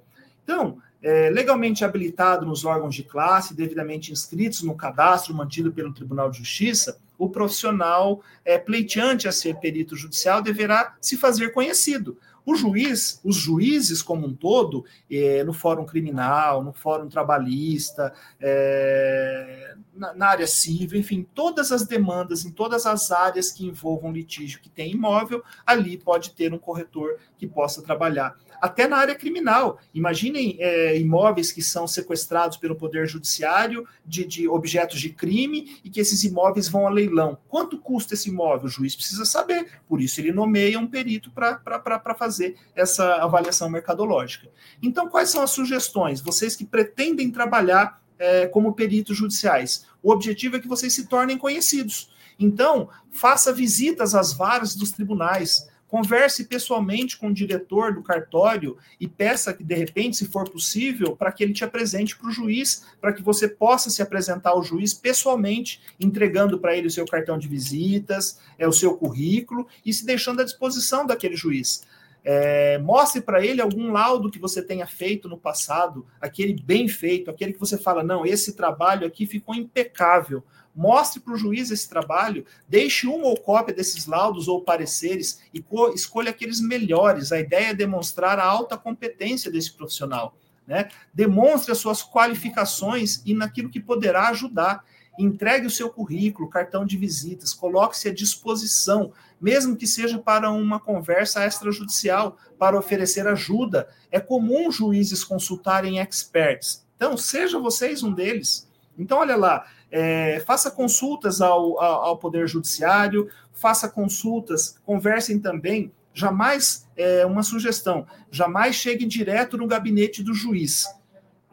[0.42, 6.30] Então, é, legalmente habilitado nos órgãos de classe, devidamente inscritos no cadastro mantido pelo Tribunal
[6.30, 12.18] de Justiça, o profissional é, pleiteante a ser perito judicial deverá se fazer conhecido.
[12.44, 19.74] O juiz, os juízes como um todo, é, no fórum criminal, no fórum trabalhista, é,
[19.94, 24.60] na, na, área civil, enfim, todas as demandas em todas as áreas que envolvam litígio
[24.60, 29.80] que tem imóvel, ali pode ter um corretor que possa trabalhar até na área criminal.
[29.92, 35.90] Imaginem é, imóveis que são sequestrados pelo Poder Judiciário de, de, objetos de crime e
[35.90, 37.36] que esses imóveis vão a leilão.
[37.48, 38.66] Quanto custa esse imóvel?
[38.66, 42.31] O juiz precisa saber, por isso ele nomeia um perito para fazer
[42.74, 44.48] essa avaliação mercadológica.
[44.82, 46.20] Então, quais são as sugestões?
[46.20, 51.36] Vocês que pretendem trabalhar é, como peritos judiciais, o objetivo é que vocês se tornem
[51.36, 52.10] conhecidos.
[52.38, 59.06] Então, faça visitas às varas dos tribunais Converse pessoalmente com o diretor do cartório e
[59.06, 62.86] peça que, de repente, se for possível, para que ele te apresente para o juiz,
[62.98, 67.36] para que você possa se apresentar ao juiz pessoalmente, entregando para ele o seu cartão
[67.36, 71.82] de visitas, é o seu currículo e se deixando à disposição daquele juiz.
[72.24, 77.30] É, mostre para ele algum laudo que você tenha feito no passado, aquele bem feito,
[77.30, 80.44] aquele que você fala, não, esse trabalho aqui ficou impecável.
[80.74, 85.62] Mostre para o juiz esse trabalho, deixe uma ou cópia desses laudos ou pareceres e
[85.94, 87.30] escolha aqueles melhores.
[87.30, 90.34] A ideia é demonstrar a alta competência desse profissional.
[90.66, 90.88] Né?
[91.12, 94.84] Demonstre as suas qualificações e naquilo que poderá ajudar.
[95.18, 100.80] Entregue o seu currículo, cartão de visitas, coloque-se à disposição, mesmo que seja para uma
[100.80, 103.88] conversa extrajudicial, para oferecer ajuda.
[104.10, 106.86] É comum juízes consultarem experts.
[106.96, 108.68] Então, seja vocês um deles.
[108.96, 115.92] Então, olha lá, é, faça consultas ao, ao, ao, Poder Judiciário, faça consultas, conversem também.
[116.14, 120.84] Jamais, é, uma sugestão, jamais chegue direto no gabinete do juiz.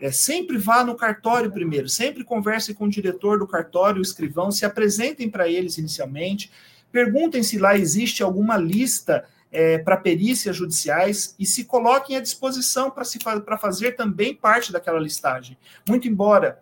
[0.01, 4.51] É, sempre vá no cartório primeiro, sempre converse com o diretor do cartório, o escrivão,
[4.51, 6.51] se apresentem para eles inicialmente,
[6.91, 12.91] perguntem se lá existe alguma lista é, para perícias judiciais e se coloquem à disposição
[12.91, 15.57] para fazer também parte daquela listagem.
[15.87, 16.59] Muito embora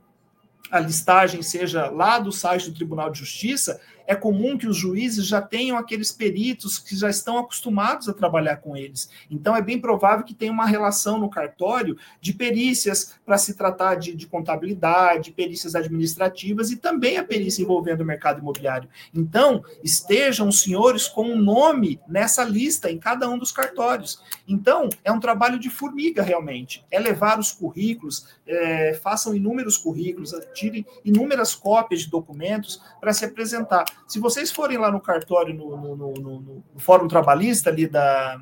[0.71, 5.27] a listagem seja lá do site do Tribunal de Justiça, é comum que os juízes
[5.27, 9.09] já tenham aqueles peritos que já estão acostumados a trabalhar com eles.
[9.29, 13.95] Então, é bem provável que tenha uma relação no cartório de perícias para se tratar
[13.95, 18.89] de, de, contabilidade, perícias administrativas e também a perícia envolvendo o mercado imobiliário.
[19.13, 24.21] Então, estejam os senhores com um nome nessa lista em cada um dos cartórios.
[24.47, 26.85] Então, é um trabalho de formiga, realmente.
[26.89, 33.25] É levar os currículos, é, façam inúmeros currículos, tirem inúmeras cópias de documentos para se
[33.25, 33.85] apresentar.
[34.05, 38.41] Se vocês forem lá no cartório, no, no, no, no Fórum Trabalhista ali da,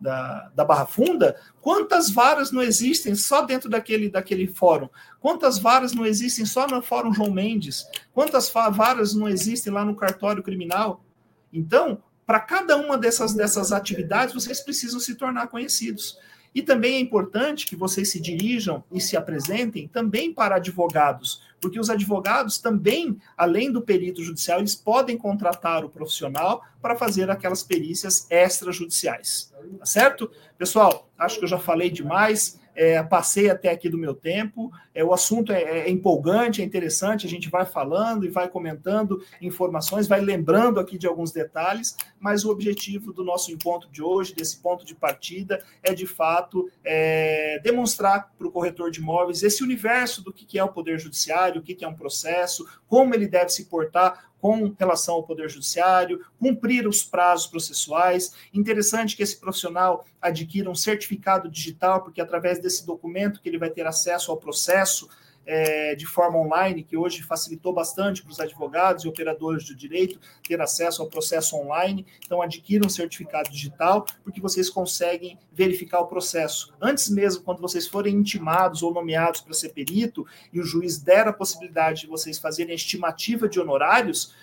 [0.00, 4.88] da, da, Barra Funda, quantas varas não existem só dentro daquele, daquele fórum?
[5.20, 7.86] Quantas varas não existem só no Fórum João Mendes?
[8.12, 11.04] Quantas varas não existem lá no cartório criminal?
[11.52, 16.16] Então, para cada uma dessas, dessas atividades, vocês precisam se tornar conhecidos.
[16.54, 21.78] E também é importante que vocês se dirijam e se apresentem também para advogados, porque
[21.78, 27.62] os advogados também, além do perito judicial, eles podem contratar o profissional para fazer aquelas
[27.62, 29.52] perícias extrajudiciais.
[29.78, 30.30] Tá certo?
[30.58, 34.72] Pessoal, acho que eu já falei demais é, passei até aqui do meu tempo.
[34.94, 39.22] É, o assunto é, é, empolgante, é interessante, a gente vai falando e vai comentando
[39.38, 44.34] informações, vai lembrando aqui de alguns detalhes, mas o objetivo do nosso encontro de hoje,
[44.34, 49.62] desse ponto de partida, é de fato é, demonstrar para o corretor de imóveis esse
[49.62, 53.50] universo do que é o Poder Judiciário, o que é um processo, como ele deve
[53.50, 58.34] se portar com relação ao Poder Judiciário, cumprir os prazos processuais.
[58.52, 63.70] Interessante que esse profissional adquira um certificado digital, porque através desse documento que ele vai
[63.70, 65.08] ter acesso ao processo
[65.46, 70.20] é, de forma online, que hoje facilitou bastante para os advogados e operadores de direito
[70.46, 72.06] ter acesso ao processo online.
[72.24, 76.72] Então, adquira um certificado digital, porque vocês conseguem verificar o processo.
[76.80, 81.26] Antes mesmo, quando vocês forem intimados ou nomeados para ser perito, e o juiz der
[81.26, 84.34] a possibilidade de vocês fazerem a estimativa de honorários,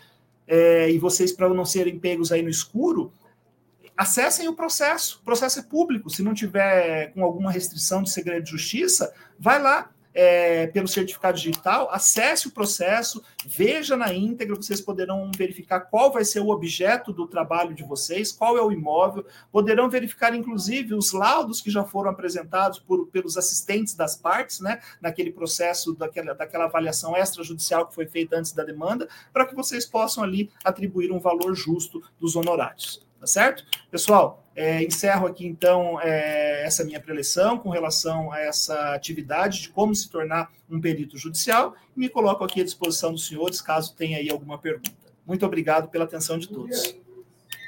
[0.48, 3.12] é, e vocês, para não serem pegos aí no escuro,
[3.98, 5.20] acessem o processo.
[5.22, 6.10] O processo é público.
[6.10, 9.90] Se não tiver com alguma restrição de segredo de justiça, vai lá,
[10.20, 16.26] é, pelo certificado digital, acesse o processo, veja na íntegra, vocês poderão verificar qual vai
[16.26, 21.14] ser o objeto do trabalho de vocês, qual é o imóvel, poderão verificar, inclusive, os
[21.14, 26.66] laudos que já foram apresentados por, pelos assistentes das partes, né, naquele processo daquela, daquela
[26.66, 31.20] avaliação extrajudicial que foi feita antes da demanda, para que vocês possam ali atribuir um
[31.20, 33.07] valor justo dos honorários.
[33.20, 33.66] Tá certo?
[33.90, 39.70] Pessoal, é, encerro aqui, então, é, essa minha preleção com relação a essa atividade de
[39.70, 43.96] como se tornar um perito judicial e me coloco aqui à disposição dos senhores, caso
[43.96, 44.92] tenha aí alguma pergunta.
[45.26, 46.96] Muito obrigado pela atenção de todos.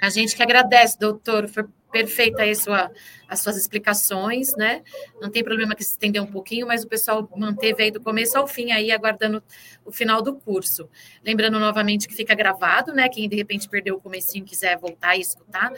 [0.02, 1.48] A gente que agradece, doutor.
[1.48, 2.92] Foi perfeita aí sua,
[3.28, 4.84] as suas explicações, né?
[5.22, 8.38] Não tem problema que se estender um pouquinho, mas o pessoal manteve aí do começo
[8.38, 9.44] ao fim aí, aguardando
[9.84, 10.90] o final do curso.
[11.24, 13.10] Lembrando novamente que fica gravado, né?
[13.10, 15.72] Quem de repente perdeu o comecinho quiser voltar e escutar,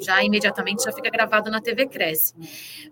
[0.00, 2.34] já imediatamente já fica gravado na TV Cresce.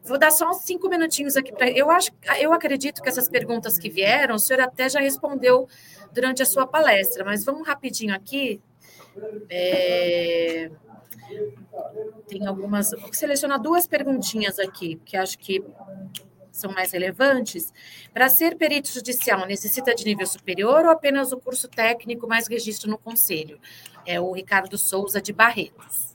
[0.02, 1.70] Vou dar só uns cinco minutinhos aqui para.
[1.70, 2.10] Eu acho,
[2.40, 5.68] eu acredito que essas perguntas que vieram, o senhor até já respondeu
[6.12, 8.60] durante a sua palestra, mas vamos rapidinho aqui.
[9.48, 10.70] É...
[12.28, 12.90] Tem algumas.
[12.90, 15.62] Vou selecionar duas perguntinhas aqui, que acho que
[16.50, 17.72] são mais relevantes.
[18.12, 22.88] Para ser perito judicial, necessita de nível superior ou apenas o curso técnico mais registro
[22.88, 23.58] no conselho?
[24.06, 26.14] É o Ricardo Souza de Barretos.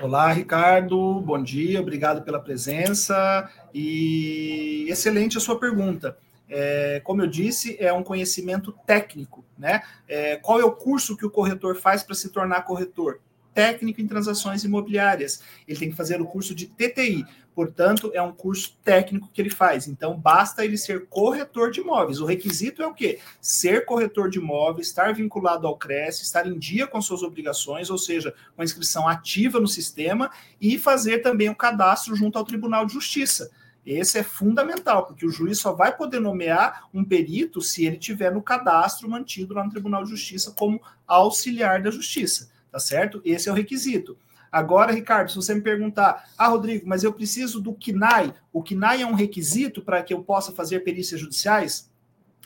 [0.00, 1.20] Olá, Ricardo.
[1.20, 3.50] Bom dia, obrigado pela presença.
[3.74, 6.16] E excelente a sua pergunta.
[6.50, 9.82] É, como eu disse, é um conhecimento técnico, né?
[10.08, 13.20] É, qual é o curso que o corretor faz para se tornar corretor?
[13.54, 15.42] técnico em transações imobiliárias.
[15.66, 17.24] Ele tem que fazer o curso de TTI,
[17.54, 19.86] portanto, é um curso técnico que ele faz.
[19.88, 22.20] Então, basta ele ser corretor de imóveis.
[22.20, 23.18] O requisito é o quê?
[23.40, 27.98] Ser corretor de imóveis, estar vinculado ao CRES, estar em dia com suas obrigações, ou
[27.98, 30.30] seja, com inscrição ativa no sistema
[30.60, 33.50] e fazer também o cadastro junto ao Tribunal de Justiça.
[33.84, 38.32] Esse é fundamental, porque o juiz só vai poder nomear um perito se ele tiver
[38.32, 43.20] no cadastro mantido lá no Tribunal de Justiça como auxiliar da Justiça tá certo?
[43.24, 44.16] Esse é o requisito.
[44.50, 49.02] Agora, Ricardo, se você me perguntar, ah, Rodrigo, mas eu preciso do KNAI, o KNAI
[49.02, 51.90] é um requisito para que eu possa fazer perícias judiciais?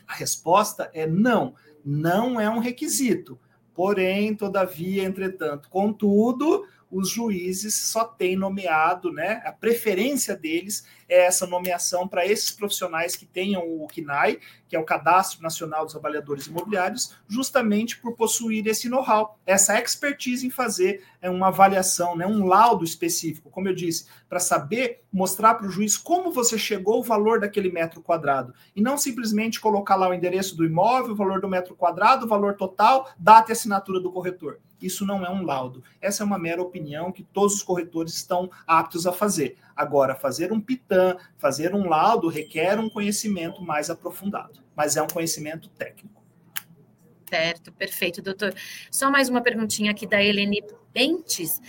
[0.06, 1.54] A resposta é não,
[1.84, 3.38] não é um requisito.
[3.72, 9.42] Porém, todavia, entretanto, contudo, os juízes só têm nomeado, né?
[9.44, 14.38] A preferência deles é essa nomeação para esses profissionais que tenham o CNAI,
[14.68, 20.46] que é o Cadastro Nacional dos Avaliadores Imobiliários, justamente por possuir esse know-how, essa expertise
[20.46, 25.54] em fazer é, uma avaliação, né, um laudo específico, como eu disse, para saber mostrar
[25.54, 29.96] para o juiz como você chegou ao valor daquele metro quadrado, e não simplesmente colocar
[29.96, 33.52] lá o endereço do imóvel, o valor do metro quadrado, o valor total, data e
[33.52, 34.60] assinatura do corretor.
[34.80, 35.82] Isso não é um laudo.
[36.00, 39.56] Essa é uma mera opinião que todos os corretores estão aptos a fazer.
[39.74, 45.06] Agora, fazer um PITAM, fazer um laudo, requer um conhecimento mais aprofundado, mas é um
[45.06, 46.22] conhecimento técnico.
[47.28, 48.54] Certo, perfeito, doutor.
[48.90, 50.62] Só mais uma perguntinha aqui da Helene
[50.94, 51.60] Bentes.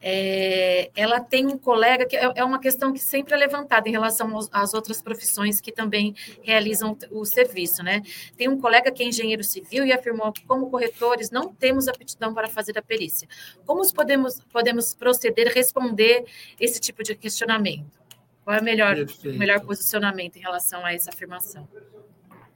[0.00, 3.92] É, ela tem um colega que é, é uma questão que sempre é levantada em
[3.92, 8.02] relação às outras profissões que também realizam o serviço, né?
[8.36, 12.34] Tem um colega que é engenheiro civil e afirmou que, como corretores, não temos aptidão
[12.34, 13.26] para fazer a perícia.
[13.64, 16.26] Como podemos, podemos proceder, responder
[16.60, 17.98] esse tipo de questionamento?
[18.44, 18.94] Qual é o melhor,
[19.24, 21.66] melhor posicionamento em relação a essa afirmação?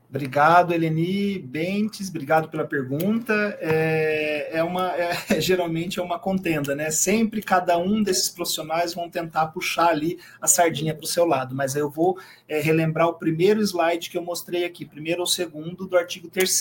[0.09, 3.59] Obrigado, Eleni Bentes, obrigado pela pergunta.
[3.61, 6.91] É, é uma, é, geralmente é uma contenda, né?
[6.91, 11.55] Sempre cada um desses profissionais vão tentar puxar ali a sardinha para o seu lado,
[11.55, 12.19] mas eu vou
[12.49, 16.59] é, relembrar o primeiro slide que eu mostrei aqui, primeiro ou segundo do artigo 3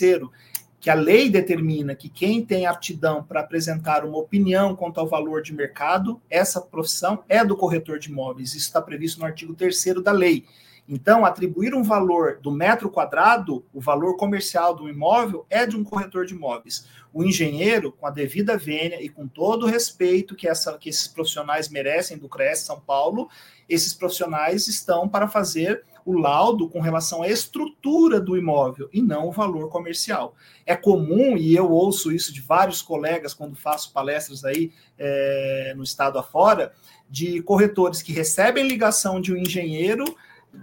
[0.80, 5.42] que a lei determina que quem tem aptidão para apresentar uma opinião quanto ao valor
[5.42, 8.50] de mercado, essa profissão é do corretor de imóveis.
[8.50, 10.46] Isso está previsto no artigo 3 da lei.
[10.88, 15.84] Então, atribuir um valor do metro quadrado, o valor comercial do imóvel, é de um
[15.84, 16.88] corretor de imóveis.
[17.14, 21.08] O engenheiro, com a devida vênia e com todo o respeito que, essa, que esses
[21.08, 23.30] profissionais merecem do CRES São Paulo,
[23.68, 29.28] esses profissionais estão para fazer o laudo com relação à estrutura do imóvel e não
[29.28, 30.36] o valor comercial.
[30.66, 35.84] É comum, e eu ouço isso de vários colegas quando faço palestras aí é, no
[35.84, 36.72] estado afora,
[37.10, 40.06] de corretores que recebem ligação de um engenheiro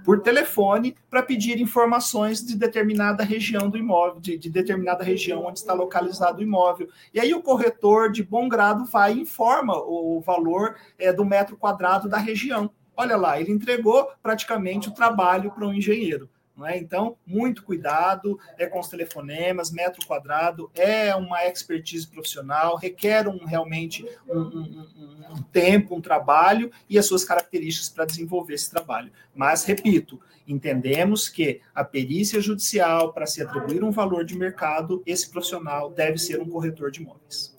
[0.04, 5.58] por telefone para pedir informações de determinada região do imóvel, de, de, determinada região onde
[5.58, 6.88] está localizado o imóvel.
[7.12, 11.56] E aí o corretor, de bom grado, vai e informa o valor é, do metro
[11.56, 12.70] quadrado da região.
[12.96, 16.28] Olha lá, ele entregou praticamente o trabalho para um engenheiro.
[16.56, 16.78] Não é?
[16.78, 23.44] Então, muito cuidado é com os telefonemas, metro quadrado, é uma expertise profissional, requer um,
[23.44, 24.88] realmente um, um,
[25.30, 29.10] um tempo, um trabalho e as suas características para desenvolver esse trabalho.
[29.34, 35.28] Mas, repito, entendemos que a perícia judicial, para se atribuir um valor de mercado, esse
[35.28, 37.54] profissional deve ser um corretor de imóveis.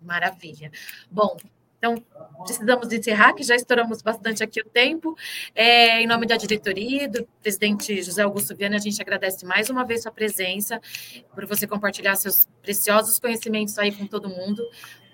[0.00, 0.70] Maravilha.
[1.10, 1.36] Bom,
[1.86, 2.02] então,
[2.44, 5.16] precisamos encerrar, que já estouramos bastante aqui o tempo.
[5.54, 9.84] É, em nome da diretoria, do presidente José Augusto Viana, a gente agradece mais uma
[9.84, 10.80] vez sua presença,
[11.34, 14.62] por você compartilhar seus preciosos conhecimentos aí com todo mundo.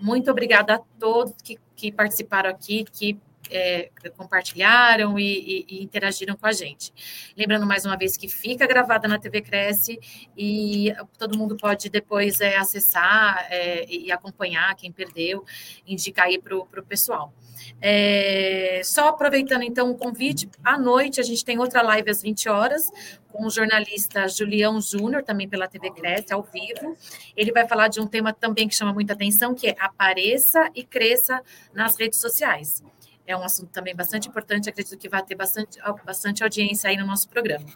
[0.01, 3.21] Muito obrigada a todos que, que participaram aqui, que
[3.53, 6.93] é, compartilharam e, e, e, interagiram com a gente.
[7.37, 9.99] Lembrando mais uma vez que fica gravada na TV Cresce
[10.37, 15.45] e todo mundo pode depois é, acessar é, e acompanhar quem perdeu,
[15.87, 17.33] indicar aí para o pessoal.
[17.81, 22.49] É, só aproveitando então o convite, à noite a gente tem outra live às 20
[22.49, 22.91] horas
[23.29, 26.97] com o jornalista Julião Júnior, também pela TV Cresce, ao vivo.
[27.35, 30.85] Ele vai falar de um tema também que chama muita atenção, que é apareça e
[30.85, 31.43] cresça
[31.73, 32.83] nas redes sociais
[33.27, 37.07] é um assunto também bastante importante, acredito que vai ter bastante, bastante audiência aí no
[37.07, 37.67] nosso programa.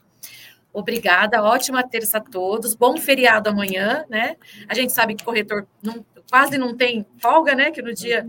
[0.73, 4.37] Obrigada, ótima terça a todos, bom feriado amanhã, né?
[4.69, 7.71] A gente sabe que corretor não, quase não tem folga, né?
[7.71, 8.27] Que no dia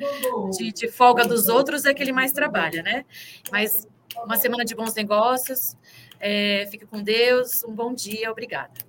[0.51, 3.03] de, de folga dos outros é que ele mais trabalha, né?
[3.51, 3.87] Mas
[4.23, 5.75] uma semana de bons negócios,
[6.19, 8.86] é, fique com Deus, um bom dia, obrigada.